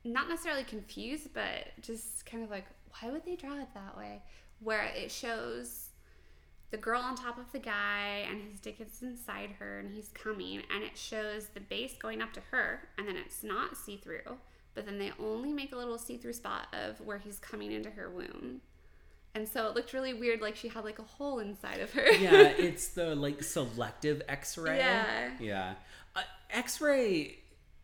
[0.05, 2.65] not necessarily confused, but just kind of like,
[3.01, 4.21] why would they draw it that way?
[4.61, 5.89] Where it shows
[6.71, 10.09] the girl on top of the guy and his dick is inside her and he's
[10.09, 14.37] coming and it shows the base going up to her and then it's not see-through
[14.73, 18.09] but then they only make a little see-through spot of where he's coming into her
[18.09, 18.61] womb
[19.33, 22.11] and so it looked really weird like she had like a hole inside of her
[22.13, 24.77] yeah, it's the like selective X-ray.
[24.77, 25.31] Yeah.
[25.39, 25.73] yeah.
[26.15, 27.37] Uh, X-ray.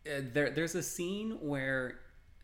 [0.06, 2.00] Uh, there, there's a scene where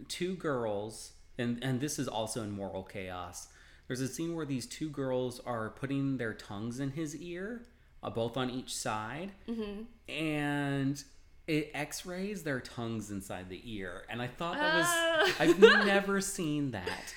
[0.09, 3.49] two girls, and and this is also in Moral Chaos.
[3.87, 7.63] There's a scene where these two girls are putting their tongues in his ear,
[8.03, 9.83] uh, both on each side, Mm-hmm.
[10.13, 11.05] and
[11.47, 14.05] it X-rays their tongues inside the ear.
[14.09, 15.35] And I thought that was Oh.
[15.41, 17.15] I've never seen that.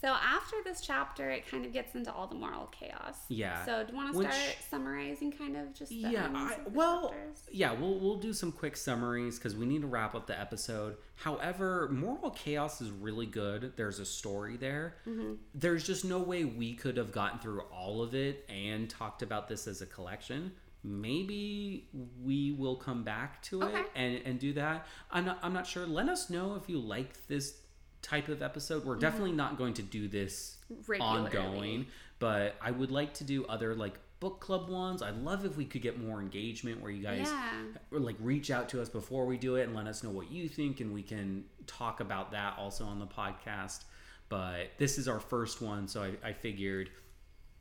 [0.00, 3.64] So after this chapter it kind of gets into all the moral chaos Yeah.
[3.64, 7.08] so do you want to Which- start summarizing kind of just the yeah I, well
[7.10, 7.42] chapters?
[7.50, 10.96] yeah we'll, we'll do some quick summaries because we need to wrap up the episode
[11.16, 15.34] however moral chaos is really good there's a story there Mm-hmm.
[15.54, 19.48] there's just no way we could have gotten through all of it and talked about
[19.48, 20.52] this as a collection
[20.84, 21.88] maybe
[22.22, 23.80] we will come back to Okay.
[23.80, 26.78] it and, and do that I'm not, I'm not sure let us know if you
[26.78, 27.54] like this
[28.02, 30.92] type of episode we're definitely not going to do this Mm-hmm.
[30.92, 31.18] Regularly.
[31.48, 31.86] ongoing
[32.18, 35.64] but i would like to do other like book club ones i'd love if we
[35.64, 37.62] could get more engagement where you guys Yeah.
[37.98, 40.46] like reach out to us before we do it and let us know what you
[40.46, 43.84] think and we can talk about that also on the podcast
[44.28, 46.90] but this is our first one so i, I figured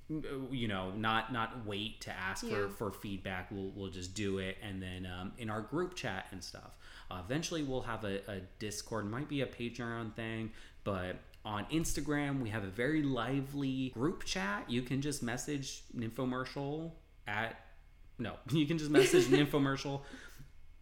[0.09, 2.67] you know not not wait to ask for, Yeah.
[2.69, 6.41] for feedback we'll, we'll just do it and then um, in our group chat and
[6.41, 6.77] stuff
[7.11, 10.51] uh, eventually we'll have a, a discord might be a patreon thing
[10.85, 16.91] but on instagram we have a very lively group chat you can just message Nymphomercial
[17.27, 17.59] at
[18.17, 20.01] no you can just message Nymphomercial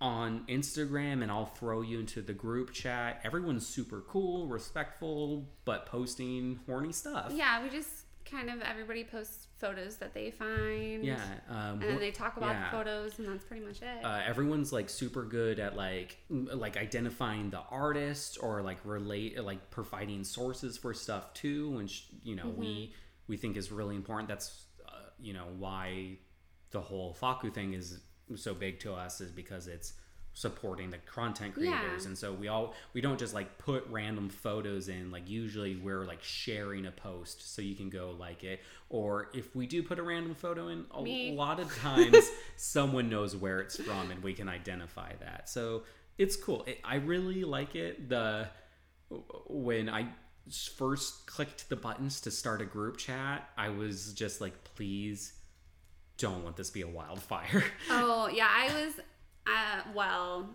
[0.01, 3.21] on Instagram and I'll throw you into the group chat.
[3.23, 7.31] Everyone's super cool, respectful, but posting horny stuff.
[7.33, 11.03] Yeah, we just kind of everybody posts photos that they find.
[11.03, 11.19] Yeah.
[11.49, 12.65] Um, And then they talk about yeah.
[12.71, 14.03] the photos, and that's pretty much it.
[14.03, 19.69] uh, everyone's like super good at like like identifying the artist or like relate like
[19.69, 22.91] providing sources for stuff too which you know we Mm-hmm.
[23.27, 26.17] we think is really important that's uh, you know why
[26.71, 28.01] the whole FAKKU thing is
[28.35, 29.93] so big to us is because it's
[30.35, 32.03] supporting the content creators.
[32.03, 32.07] Yeah.
[32.07, 35.09] and so we all we don't just like put random photos in.
[35.09, 38.61] Like usually we're like sharing a post so you can go like it.
[38.89, 41.33] Or if we do put a random photo in a Me.
[41.33, 45.49] lot of times someone knows where it's from and we can identify that.
[45.49, 45.83] So
[46.17, 46.63] it's cool.
[46.67, 48.09] It, i really like it.
[48.09, 48.47] The
[49.47, 50.07] when i
[50.77, 55.33] first clicked the buttons to start a group chat i was just like please
[56.17, 57.63] don't let this be a wildfire.
[57.89, 58.93] Oh yeah, I was.
[59.47, 60.49] Uh, well,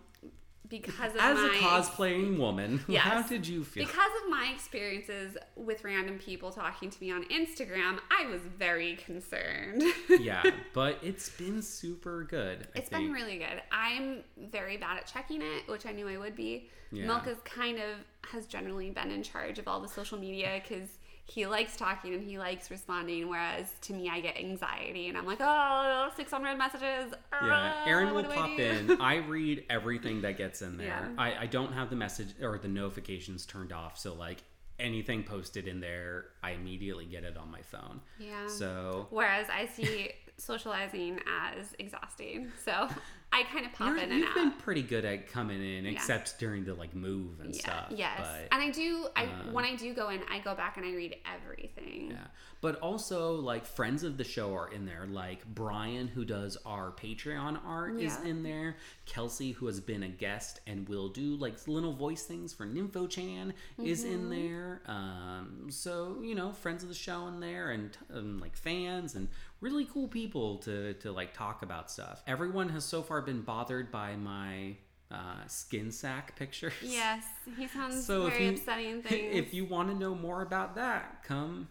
[0.68, 5.36] because of as my a cosplaying woman how did you feel Because of my experiences
[5.57, 9.82] with random people talking to me on Instagram, I was very concerned.
[10.20, 13.05] yeah but it's been super good I It's think.
[13.07, 13.61] been really good.
[13.72, 14.20] I'm
[14.51, 16.68] very bad at checking it, which I knew I would be.
[16.93, 17.07] Yeah.
[17.07, 17.97] Milk is kind of
[18.30, 20.88] has generally been in charge of all the social media because
[21.31, 25.26] he likes talking and he likes responding, whereas to me, I get anxiety and I'm
[25.26, 27.12] like, oh, 600 messages.
[27.12, 28.91] Yeah, ah, Aaron will what do I pop in.
[29.01, 30.87] I read everything that gets in there.
[30.89, 31.09] Yeah.
[31.16, 34.43] I, I don't have the message or the notifications turned off, so like
[34.81, 38.01] anything posted in there, I immediately get it on my phone.
[38.18, 38.49] Yeah.
[38.49, 40.11] So Whereas I see
[40.41, 41.20] socializing
[41.59, 42.51] as exhausting.
[42.64, 42.72] So
[43.32, 44.34] I kind of pop you're, in and you've out.
[44.34, 47.61] been pretty good at coming in, except during the like move and yeah.
[47.61, 47.86] stuff.
[47.91, 48.18] Yes.
[48.18, 50.84] But, and I do I uh, when I do go in, I go back and
[50.86, 52.11] I read everything.
[52.11, 52.16] Yeah.
[52.62, 55.07] But also, like, friends of the show are in there.
[55.11, 58.76] Like, Brian, who does our Patreon art, is in there.
[59.07, 63.09] Kelsey, who has been a guest and will do, like, little voice things for Nympho
[63.09, 64.30] Chan, is in Mm-hmm.
[64.30, 64.82] there.
[64.84, 69.28] Um, so, you know, friends of the show in there and, um, like, fans and
[69.61, 72.22] really cool people to, to, like, talk about stuff.
[72.26, 74.76] Everyone has so far been bothered by my
[75.11, 76.72] uh, skin sack pictures.
[76.82, 77.24] Yes,
[77.56, 79.36] he sounds So very you upsetting things.
[79.36, 81.68] if you want to know more about that, come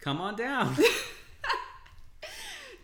[0.00, 0.76] come on down.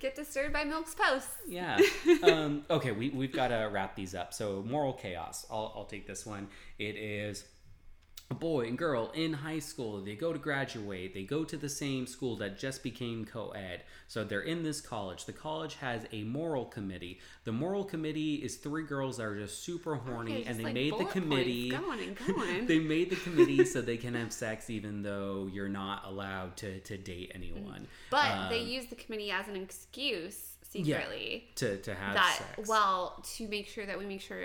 [0.00, 1.28] Get disturbed by Milk's posts.
[1.46, 1.78] yeah.
[2.22, 4.32] Um, okay, we we've got to wrap these up.
[4.32, 5.44] So moral chaos.
[5.50, 6.48] I'll I'll take this one.
[6.78, 7.44] It is
[8.30, 10.00] a boy and girl in high school.
[10.00, 11.14] They go to graduate.
[11.14, 13.82] They go to the same school that just became co-ed.
[14.06, 15.24] So they're in this college.
[15.24, 17.18] The college has a moral committee.
[17.44, 20.74] The moral committee is three girls that are just super horny, Okay, and they like
[20.74, 21.70] made the committee.
[21.70, 22.66] going going.
[22.68, 26.78] they made the committee so they can have sex even though you're not allowed to,
[26.80, 27.88] to date anyone.
[28.10, 32.68] But they Um, use the committee as an excuse secretly to, to have that sex.
[32.68, 34.38] well to make sure that we make sure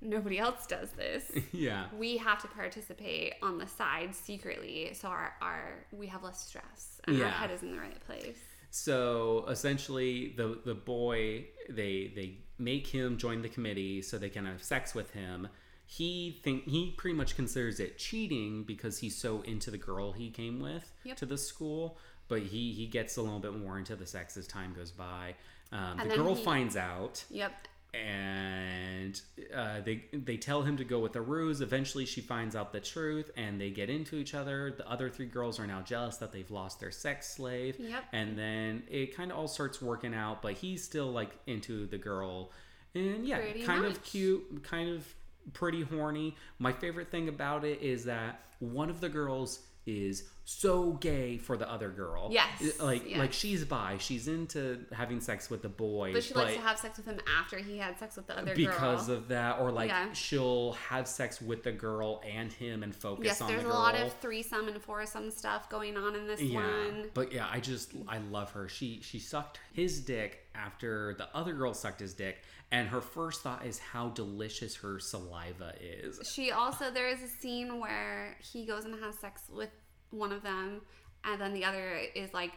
[0.00, 1.30] nobody else does this.
[1.52, 1.86] yeah.
[1.98, 7.00] we have to participate on the side secretly so our, our we have less stress
[7.06, 8.38] and our head is in the right place.
[8.70, 14.46] So essentially, the the boy they they make him join the committee so they can
[14.46, 15.48] have sex with him.
[15.86, 20.30] He think he pretty much considers it cheating because he's so into the girl he
[20.30, 21.16] came with Yep.
[21.16, 21.98] to the school.
[22.28, 25.34] But he he gets a little bit more into the sex as time goes by.
[25.72, 27.52] Um, the girl he- finds out, Yep.
[27.92, 29.20] And
[29.54, 31.60] uh, they they tell him to go with the ruse.
[31.60, 34.72] Eventually, she finds out the truth, and they get into each other.
[34.76, 37.76] The other three girls are now jealous that they've lost their sex slave.
[37.78, 38.04] Yep.
[38.12, 41.98] And then it kind of all starts working out, but he's still like into the
[41.98, 42.52] girl,
[42.94, 45.14] and yeah, Pretty kind of cute, kind of
[45.52, 46.36] pretty horny.
[46.58, 51.56] My favorite thing about it is that one of the girls is so gay for
[51.56, 52.28] the other girl.
[52.32, 53.96] Yes, Like like she's bi.
[53.98, 56.12] She's into having sex with the boy.
[56.12, 58.54] But she likes to have sex with him after he had sex with the other
[58.54, 58.56] girl.
[58.56, 59.16] because girl.
[59.16, 60.12] of that or like Yeah.
[60.12, 63.72] she'll have sex with the girl and him and focus yes, on there's the a
[63.72, 67.10] lot of threesome and foursome stuff going on in this yeah one.
[67.14, 71.52] but yeah i just i love her she she sucked his dick after the other
[71.52, 72.42] girl sucked his dick
[72.72, 77.28] and her first thought is how delicious her saliva is She also there is a
[77.28, 79.70] scene where he goes and has sex with
[80.10, 80.82] one of them,
[81.24, 82.52] and then the other is like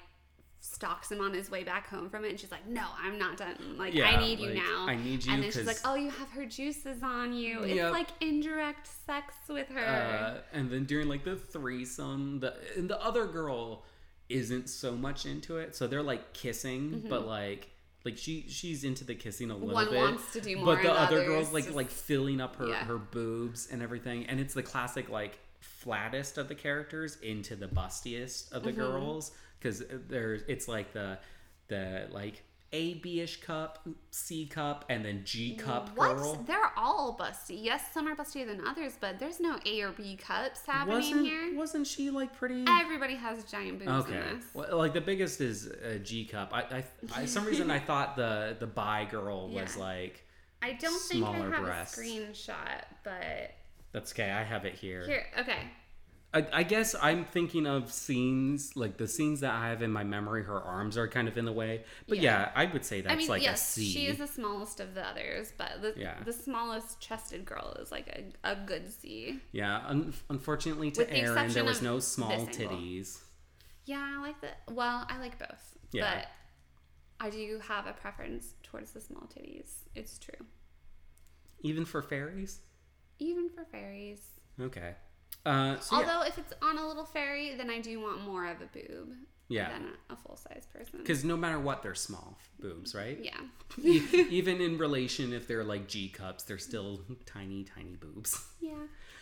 [0.59, 3.37] stalks him on his way back home from it, and she's like, "No, I'm not
[3.37, 3.57] done.
[3.77, 4.85] Like Yeah, I need you now.
[4.87, 7.65] I need you And then she's like, "Oh, you have her juices on you.
[7.65, 7.77] Yep.
[7.77, 12.89] It's like indirect sex with her." uh, and then during like the threesome the and
[12.89, 13.83] the other girl
[14.29, 17.69] isn't so much into it so they're like kissing but like
[18.05, 19.73] like she she's into the kissing a little.
[19.73, 21.89] One bit wants to do more but the the other other's girl's like just- like
[21.89, 22.83] filling up her Yeah.
[22.85, 27.67] her boobs and everything and it's the classic like flattest of the characters into the
[27.67, 28.81] bustiest of the Mm-hmm.
[28.81, 31.17] girls because there's it's like the
[31.69, 32.43] the like
[32.73, 36.17] A B-ish cup, C cup, and then G cup what?
[36.17, 36.43] girl.
[36.47, 37.57] They're all busty.
[37.63, 41.25] Yes, some are bustier than others, but there's no A or B cups happening Wasn't
[41.25, 41.55] here.
[41.55, 42.65] wasn't she like pretty?
[42.67, 44.45] Everybody has giant boobs Okay, in this.
[44.53, 46.49] well, like the biggest is a G cup.
[46.51, 46.83] I, I,
[47.21, 49.83] I some reason I thought the the bi girl was Yeah.
[49.83, 50.25] like
[50.61, 51.97] I don't think I Smaller have breasts.
[51.97, 53.51] a screenshot, but
[53.91, 54.31] that's okay.
[54.31, 55.05] I have it here.
[55.05, 55.59] here, okay.
[56.33, 60.03] I, I guess I'm thinking of scenes like the scenes that I have in my
[60.03, 60.43] memory.
[60.43, 62.51] Her arms are kind of in the way, but yeah, Yeah.
[62.55, 63.85] I would say that's I mean, like yes, a C.
[63.85, 66.15] she is the smallest of the others, but the Yeah.
[66.25, 68.07] the smallest chested girl is like
[68.43, 69.39] a, a good C.
[69.51, 73.19] yeah, un- unfortunately to With the Aaron, there was no small titties.
[73.85, 74.49] Yeah, I like the.
[74.73, 76.15] Well, I like both, Yeah.
[76.15, 76.27] but
[77.19, 79.69] I do have a preference towards the small titties.
[79.93, 80.45] It's true,
[81.61, 82.59] Even for fairies?
[83.19, 84.21] even for fairies.
[84.59, 84.95] Okay.
[85.45, 86.01] Uh, so yeah.
[86.07, 89.13] Although if it's on a little fairy, then I do want more of a boob
[89.49, 89.69] Yeah.
[89.69, 90.99] than a, full size person.
[90.99, 93.19] Because no matter what, they're small boobs, right?
[93.21, 93.39] Yeah.
[93.83, 98.41] Even in relation, if they're like G cups, they're still tiny, tiny boobs.
[98.61, 98.71] Yeah.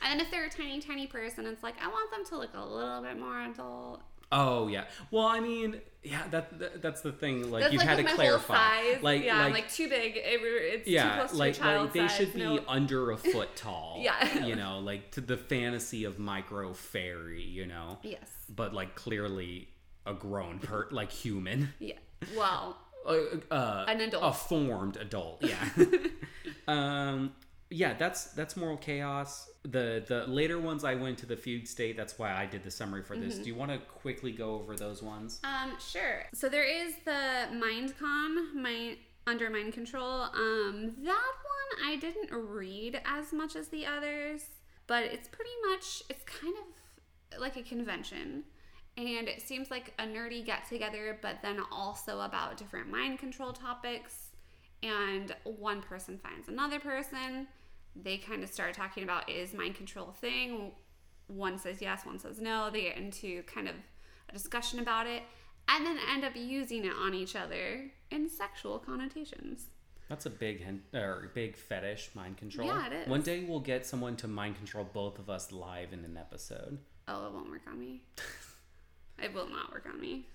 [0.04, 2.52] And then if they're a tiny, tiny person, it's like I want them to look
[2.54, 4.02] a little bit more adult.
[4.32, 4.86] Oh yeah.
[5.12, 6.22] Well, I mean, yeah.
[6.32, 7.52] That, that that's the thing.
[7.52, 8.80] Like That's you like had to clarify.
[9.02, 10.16] Like yeah, like, like too big.
[10.16, 12.16] It, it's too yeah, close to like like they size.
[12.16, 12.60] should be No.
[12.68, 14.00] under a foot tall.
[14.02, 14.46] Yeah.
[14.46, 17.44] You know, like to the fantasy of micro fairy.
[17.44, 17.98] You know.
[18.04, 18.30] Yes.
[18.50, 19.68] But like clearly
[20.06, 21.74] a grown per like human.
[21.80, 21.96] Yeah.
[22.36, 23.16] Well, Uh,
[23.50, 24.24] uh, An adult.
[24.24, 25.44] a formed adult.
[25.44, 25.58] Yeah.
[26.68, 27.34] um.
[27.74, 29.50] Yeah, that's that's moral chaos.
[29.64, 31.96] The the later ones I went to the fugue state.
[31.96, 33.30] That's why I did the summary for Mm-hmm.
[33.30, 33.38] this.
[33.38, 35.40] Do you want to quickly go over those ones?
[35.44, 36.26] um, sure.
[36.34, 40.24] So there is the mind con, my under mind control.
[40.24, 44.44] Um, that one I didn't read as much as the others,
[44.88, 48.44] but it's pretty much it's kind of like a convention.
[48.98, 53.54] And it seems like a nerdy get together, but then also about different mind control
[53.54, 54.32] topics.
[54.84, 57.48] And one person finds another person.
[57.96, 60.72] They kind of start talking about is mind control a thing?
[61.28, 62.70] One says yes, one says no.
[62.70, 63.76] They get into kind of
[64.30, 65.24] a discussion about it
[65.68, 69.68] and then end up using it on each other in sexual connotations.
[70.10, 72.68] That's a big hen- or big fetish mind control.
[72.68, 73.08] Yeah, it is.
[73.08, 76.80] One day we'll get someone to mind control both of us live in an episode.
[77.08, 78.04] Oh, it won't work on me.
[79.24, 80.28] it will not work on me.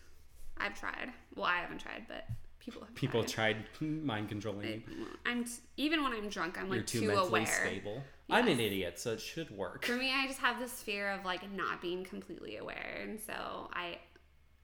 [0.57, 1.13] I've tried.
[1.35, 2.27] Well, I haven't tried, but
[2.67, 3.57] people People tried.
[3.81, 4.83] mind controlling you.
[5.25, 5.45] I'm
[5.77, 7.47] even when I'm drunk, I'm You're like too, too, mentally aware.
[7.47, 8.03] stable.
[8.29, 9.85] I'm an idiot, so it should work.
[9.85, 13.71] For me, I just have this fear of like not being completely aware, and so
[13.73, 13.99] I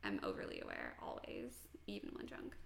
[0.03, 1.53] am overly aware always,
[1.86, 2.57] even when drunk.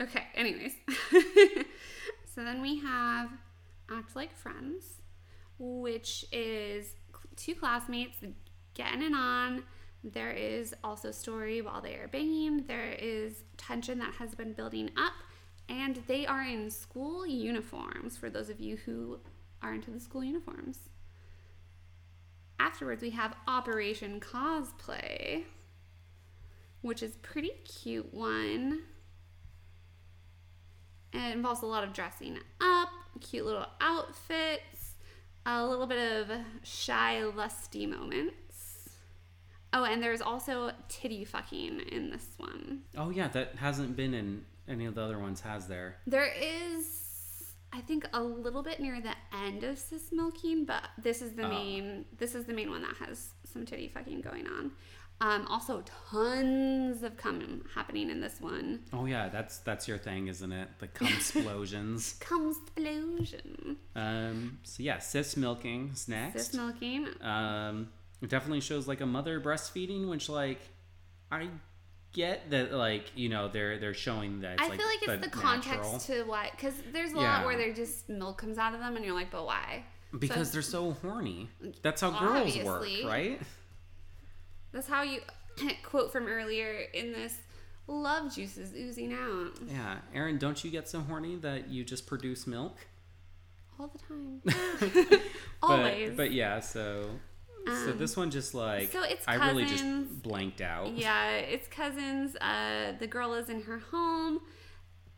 [0.00, 0.74] Okay, anyways.
[1.10, 3.30] so then we have
[3.90, 4.84] Act Like Friends,
[5.58, 6.94] which is
[7.34, 8.18] two classmates
[8.74, 9.64] getting it on.
[10.12, 12.64] There is also story while they are banging.
[12.66, 15.14] There is tension that has been building up,
[15.68, 18.16] and they are in school uniforms.
[18.16, 19.18] For those of you who
[19.62, 20.78] are into the school uniforms.
[22.60, 25.42] Afterwards, we have Operation Cosplay,
[26.82, 28.82] which is pretty cute one.
[31.12, 32.90] It involves a lot of dressing up,
[33.20, 34.94] cute little outfits,
[35.44, 36.30] a little bit of
[36.62, 38.45] shy, lusty moments.
[39.78, 42.80] Oh, and there's also titty fucking in this one.
[42.96, 45.96] Oh yeah, that hasn't been in any of the other ones, has there?
[46.06, 49.12] There is, I think, a little bit near the
[49.44, 51.50] end of cis milking, but this is the Oh.
[51.50, 52.06] main.
[52.16, 54.70] This is the main one that has some titty fucking going on.
[55.20, 58.80] Um, also, tons of cum happening in this one.
[58.92, 60.68] Oh yeah, that's that's your thing, isn't it?
[60.78, 62.16] The cum explosions.
[62.20, 63.76] Cum explosion.
[63.94, 64.58] um.
[64.62, 66.46] So yeah, cis milking is next.
[66.46, 67.08] Cis milking.
[67.20, 67.88] Um,
[68.22, 70.60] it definitely shows like a mother breastfeeding, which like
[71.30, 71.48] I
[72.12, 74.54] get that like you know they're they're showing that.
[74.54, 77.38] It's, I feel like it's the, context to what, because there's a Yeah.
[77.38, 79.84] lot where there just milk comes out of them, and you're like, but why?
[80.18, 81.50] because So- they're so horny.
[81.82, 83.40] That's how girls work, right?
[84.72, 85.20] That's how you
[85.82, 87.36] quote from earlier in this.
[87.88, 92.44] Love juices oozing out Yeah, Aaron, don't you get so horny that you just produce
[92.46, 92.76] milk?
[93.78, 94.40] all the time.
[95.60, 96.16] But- Always.
[96.16, 97.08] But, yeah, so
[97.66, 100.92] so Um, this one just like so it's I really just blanked out.
[100.92, 102.36] Yeah, it's cousins.
[102.36, 104.40] Uh, the girl is in her home.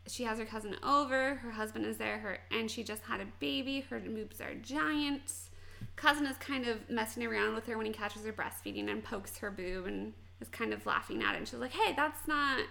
[0.07, 1.35] She has her cousin over.
[1.35, 2.17] Her husband is there.
[2.19, 3.81] Her and she just had a baby.
[3.89, 5.31] Her boobs are giant.
[5.95, 9.37] Cousin is kind of messing around with her when he catches her breastfeeding and pokes
[9.37, 11.37] her boob and is kind of laughing at it.
[11.37, 12.61] And she's like, "Hey, that's not.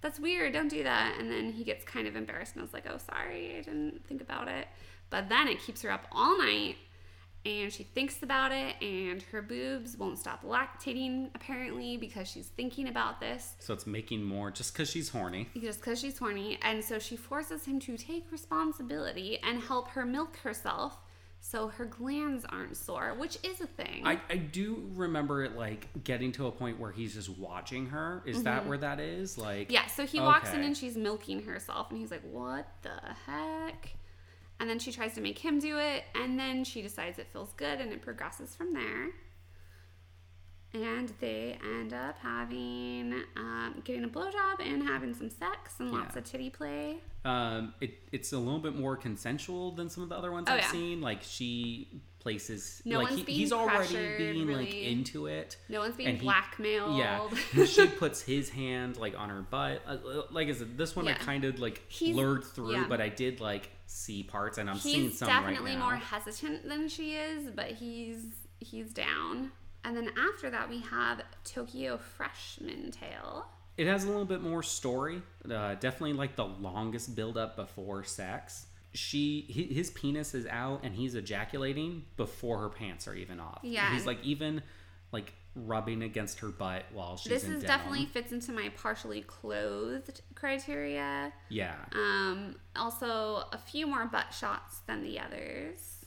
[0.00, 0.54] That's weird.
[0.54, 2.98] Don't do that." And then he gets kind of embarrassed and I was like, "Oh,
[2.98, 3.56] sorry.
[3.58, 4.66] I didn't think about it."
[5.10, 6.76] But then it keeps her up all night.
[7.46, 12.88] And she thinks about it and her boobs won't stop lactating apparently because she's thinking
[12.88, 15.48] about this So it's making more just because she's horny.
[15.60, 20.04] just because she's horny and so she forces him to take responsibility and help her
[20.04, 20.98] milk herself
[21.42, 25.88] so her glands aren't sore which is a thing I, I do remember it like
[26.04, 28.22] getting to a point where he's just watching her.
[28.26, 29.38] Is that where that is?
[29.38, 29.72] Like Mm-hmm.
[29.72, 32.92] yeah so he walks in and she's milking herself and he's like what the
[33.26, 33.94] heck
[34.60, 37.52] and then she tries to make him do it and then she decides it feels
[37.54, 39.08] good and it progresses from there
[40.72, 46.14] and they end up having um, getting a blowjob and having some sex and lots
[46.14, 46.18] Yeah.
[46.20, 50.14] of titty play um it, it's a little bit more consensual than some of the
[50.16, 50.70] other ones Oh, I've yeah.
[50.70, 51.00] seen.
[51.00, 55.56] Like she places No like one's he- being he's already being like into it.
[55.68, 57.28] no one's being And he- blackmailed Yeah,
[57.64, 59.82] she puts his hand like on her butt.
[59.86, 59.96] Uh,
[60.30, 62.86] like I said, this one I kind of like He's- blurred through, yeah.
[62.88, 65.86] but I did like see parts, and I'm seeing some definitely right now.
[65.90, 68.22] more hesitant than she is but he's
[68.60, 69.50] he's down
[69.84, 73.46] and then after that we have tokyo freshman tale
[73.78, 75.22] It has a little bit more story.
[75.50, 78.66] Uh, definitely like the longest build up before sex.
[78.92, 79.42] She
[79.72, 83.60] his penis is out and he's ejaculating before her pants are even off.
[83.62, 84.62] Yeah, he's like even
[85.12, 87.76] like rubbing against her butt while she's this in is denim.
[87.76, 91.74] definitely fits into my partially clothed criteria yeah.
[91.92, 96.00] um also a few more butt shots than the others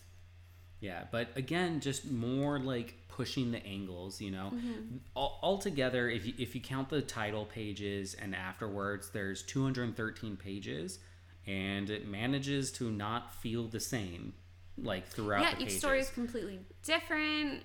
[0.83, 4.51] Yeah, but again, just more like pushing the angles, you know.
[4.53, 4.97] Mm-hmm.
[5.15, 10.99] All Altogether, if you, if you count the title pages and afterwards, there's 213 pages,
[11.47, 14.33] and it manages to not feel the same,
[14.77, 17.61] like throughout yeah each story is completely different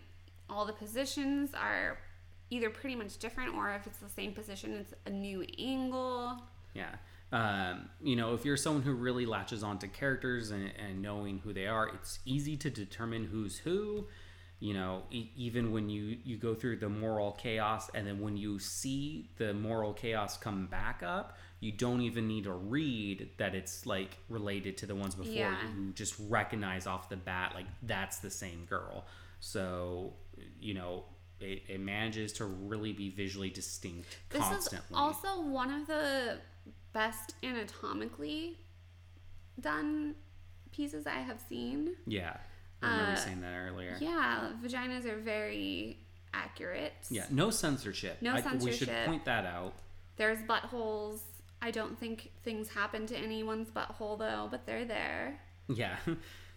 [0.50, 1.98] all the positions are
[2.50, 6.36] either pretty much different or if it's the same position it's a new angle
[6.74, 6.90] Yeah.
[7.30, 11.52] Um, you know, if you're someone who really latches onto characters and, and knowing who
[11.52, 14.06] they are, it's easy to determine who's who.
[14.60, 18.36] You know, e- even when you you go through the moral chaos, and then when
[18.38, 23.54] you see the moral chaos come back up, you don't even need to read that
[23.54, 25.32] it's like related to the ones before.
[25.32, 25.56] Yeah.
[25.76, 29.06] You just recognize off the bat like that's the same girl.
[29.40, 30.14] So,
[30.60, 31.04] you know.
[31.40, 34.88] It, it manages to really be visually distinct This constantly.
[34.90, 36.38] is also one of the
[36.92, 38.58] best anatomically
[39.60, 40.16] done
[40.72, 41.94] pieces I have seen.
[42.08, 42.36] Yeah,
[42.82, 43.96] I remember Uh, saying that earlier.
[44.00, 46.00] Yeah, vaginas are very
[46.34, 46.92] accurate.
[47.08, 48.20] Yeah, no censorship.
[48.20, 49.74] No I- We should point that out.
[50.16, 51.20] There's buttholes.
[51.60, 55.40] I don't think things happen to anyone's butthole though, but they're there.
[55.68, 55.96] Yeah.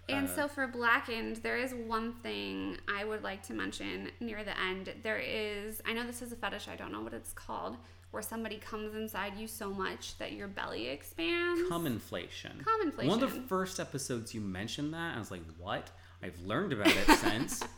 [0.10, 4.44] And Uh, so for Blackened, there is one thing I would like to mention near
[4.44, 4.91] the end.
[5.03, 7.78] There is, I know this is a fetish, I don't know what it's called,
[8.10, 11.61] where somebody comes inside you so much that your belly expands.
[11.69, 12.61] cum inflation.
[12.65, 13.10] Cum inflation.
[13.10, 15.91] One of the first episodes you mentioned that, I was like, "What?"
[16.22, 17.64] I've learned about it since.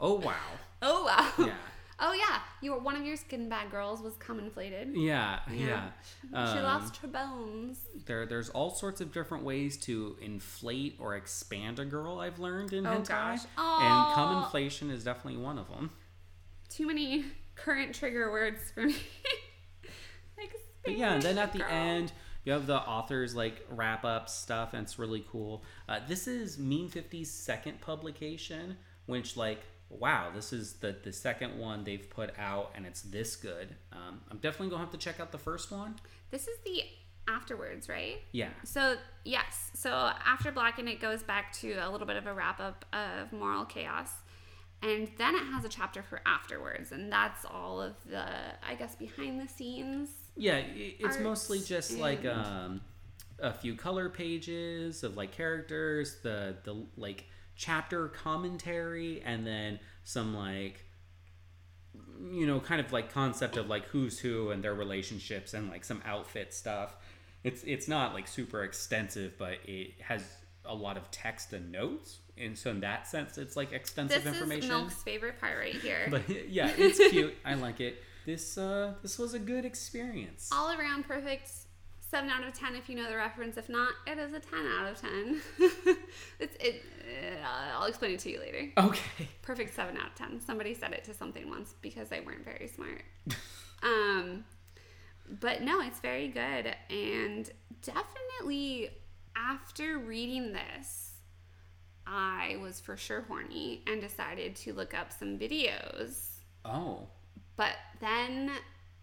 [0.00, 0.34] Oh wow.
[0.82, 1.46] oh wow.
[1.46, 1.54] Yeah.
[1.98, 4.94] Oh yeah, you were one of your skin bag girls was cum inflated.
[4.94, 5.88] Yeah, yeah.
[6.30, 7.78] she Um, lost her bones.
[8.04, 12.18] There, there's all sorts of different ways to inflate or expand a girl.
[12.18, 13.40] I've learned in Oh, hentai, gosh.
[13.56, 15.90] and cum inflation is definitely one of them.
[16.68, 17.24] Too many
[17.54, 18.96] current trigger words for me.
[20.84, 21.68] But yeah, and then at the Girl.
[21.68, 22.12] end,
[22.44, 25.64] you have the authors like wrap up stuff, and it's really cool.
[25.88, 31.58] Uh, this is Mean 50's second publication, which like wow, this is the the second
[31.58, 33.74] one they've put out, and it's this good.
[33.92, 35.96] Um, I'm definitely gonna have to check out the first one.
[36.30, 36.82] This is the
[37.28, 38.18] afterwards, right?
[38.32, 42.32] Yeah, So yes, so after Blacken, it goes back to a little bit of a
[42.32, 44.10] wrap up of moral chaos,
[44.82, 48.24] and then it has a chapter for afterwards, and that's all of the
[48.66, 50.10] I guess behind the scenes.
[50.36, 52.80] yeah, it's mostly just like um,
[53.40, 57.24] a few color pages of like characters, the the like
[57.56, 60.84] chapter commentary, and then some like
[62.30, 65.84] you know, kind of like concept of like who's who and their relationships and like
[65.84, 66.96] some outfit stuff.
[67.44, 70.22] It's it's not like super extensive, but it has
[70.64, 74.32] a lot of text and notes, and so in that sense, it's like extensive This
[74.34, 74.64] information.
[74.64, 76.08] is Milk's favorite part right here.
[76.10, 77.34] But yeah, it's cute.
[77.44, 78.02] I like it.
[78.24, 80.50] This uh this was a good experience.
[80.52, 81.50] all around perfect.
[82.08, 83.56] Seven out of ten if you know the reference.
[83.56, 85.40] If not, it is a ten out of ten.
[86.38, 86.82] it's it.
[87.42, 88.68] Uh, I'll explain it to you later.
[88.78, 89.28] Okay.
[89.42, 92.66] perfect 7 out of 10 somebody said it to something once because they weren't very
[92.66, 93.02] smart
[93.84, 94.44] um
[95.40, 97.48] but no it's very good and
[97.82, 98.90] definitely
[99.36, 101.12] after reading this
[102.08, 106.26] i was for sure horny and decided to look up some videos
[106.64, 107.06] Oh.
[107.56, 108.50] but then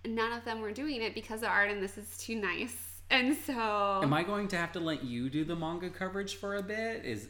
[0.06, 3.36] none of them were doing it because the art in this is too nice And
[3.46, 6.64] so Am I going to have to let you do the manga coverage for a
[6.64, 7.06] bit?
[7.06, 7.28] Is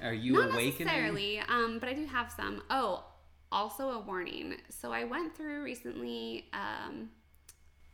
[0.00, 0.86] are you not awakening?
[0.86, 2.62] necessarily, um, but I do have some.
[2.70, 3.04] Oh,
[3.50, 4.56] also a warning.
[4.68, 7.08] So I went through recently um,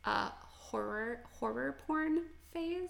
[0.05, 2.89] a horror horror porn phase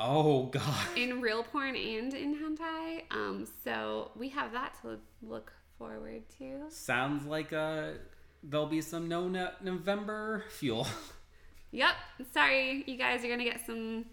[0.00, 0.86] Oh god.
[0.96, 3.02] in real porn and in hentai.
[3.10, 6.62] Um, so we have that to look forward to.
[6.70, 7.90] Sounds like uh
[8.42, 10.86] there'll be some no no- November fuel.
[11.72, 11.94] Yep.
[12.32, 14.06] Sorry, you guys are gonna get some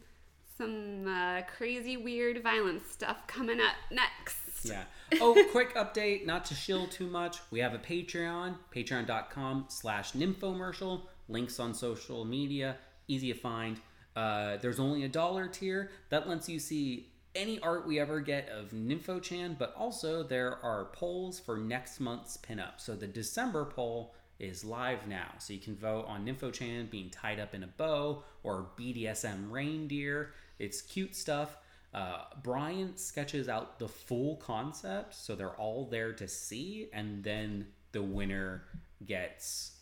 [0.57, 4.65] some uh, crazy, weird, violent stuff coming up next.
[4.65, 4.83] Yeah.
[5.19, 7.37] Oh, quick update, not to shill too much.
[7.51, 11.01] We have a Patreon, patreon.com slash nymphomercial.
[11.27, 12.77] Links on social media,
[13.07, 13.79] easy to find.
[14.15, 15.91] Uh, there's only a dollar tier.
[16.09, 20.85] That lets you see any art we ever get of Nympho-chan, but also there are
[20.93, 22.79] polls for next month's pinup.
[22.79, 25.33] So the December poll is live now.
[25.39, 30.33] So you can vote on Nympho-chan being tied up in a bow or BDSM reindeer.
[30.59, 31.57] It's cute stuff.
[31.93, 37.67] Uh, Brian sketches out the full concept, so they're all there to see, and then
[37.93, 38.63] the winner
[39.05, 39.77] gets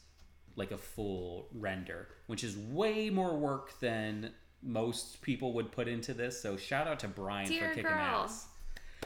[0.55, 4.31] like a full render, which is way more work than
[4.61, 6.39] most people would put into this.
[6.39, 7.93] So shout out to Brian Deer for kicking girl.
[7.93, 8.47] ass.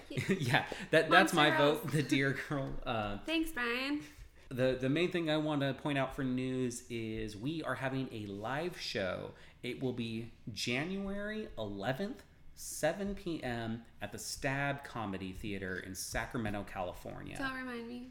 [0.39, 1.89] yeah, that that's my vote.
[1.91, 2.69] The deer girl.
[2.85, 4.01] Uh, Thanks, Brian.
[4.49, 8.07] The the main thing I want to point out for news is we are having
[8.11, 9.31] a live show.
[9.63, 12.19] It will be January 11th,
[12.55, 13.83] 7 p.m.
[14.01, 17.37] at the Stab Comedy Theater in Sacramento, California.
[17.37, 18.07] Don't remind me.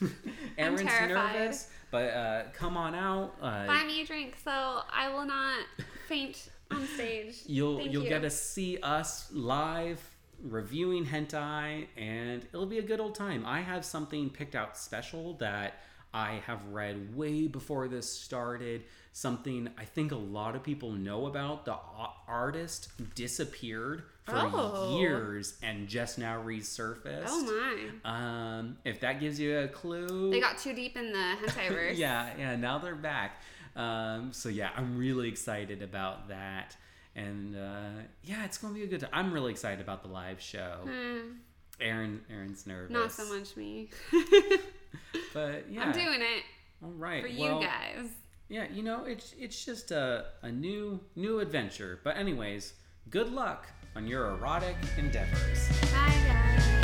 [0.58, 3.34] Aaron's nervous, but uh, come on out.
[3.40, 5.58] Uh, Buy me a drink so I will not
[6.08, 7.42] faint on stage.
[7.46, 8.08] You'll Thank you'll you.
[8.08, 10.00] get to see us live
[10.42, 13.44] reviewing hentai, and it'll be a good old time.
[13.46, 15.74] I have something picked out special that
[16.14, 18.84] I have read way before this started.
[19.12, 21.64] Something I think a lot of people know about.
[21.64, 21.76] The
[22.28, 24.98] artist disappeared for Oh.
[24.98, 27.24] years and just now resurfaced.
[27.26, 28.10] Oh my.
[28.58, 31.96] Um, if that gives you a clue, They got too deep in the hentai verse.
[31.96, 32.56] yeah, yeah.
[32.56, 33.40] Now they're back.
[33.74, 36.76] Um, so yeah, I'm really excited about that,
[37.16, 39.00] and uh, yeah, it's gonna be a good.
[39.00, 39.10] time.
[39.12, 40.80] I'm really excited about the live show.
[40.84, 41.32] Hmm,
[41.80, 42.92] Aaron, Aaron's nervous.
[42.92, 43.88] not so much me.
[45.34, 45.82] but yeah.
[45.82, 46.44] I'm doing it
[46.84, 47.22] All right.
[47.22, 48.10] for well, you guys.
[48.48, 52.00] Yeah, you know, it's it's just a a new new adventure.
[52.04, 52.74] But anyways,
[53.10, 53.66] good luck
[53.96, 55.68] on your erotic endeavors.
[55.92, 56.75] Bye, guys.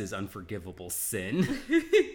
[0.00, 1.46] Is unforgivable sin.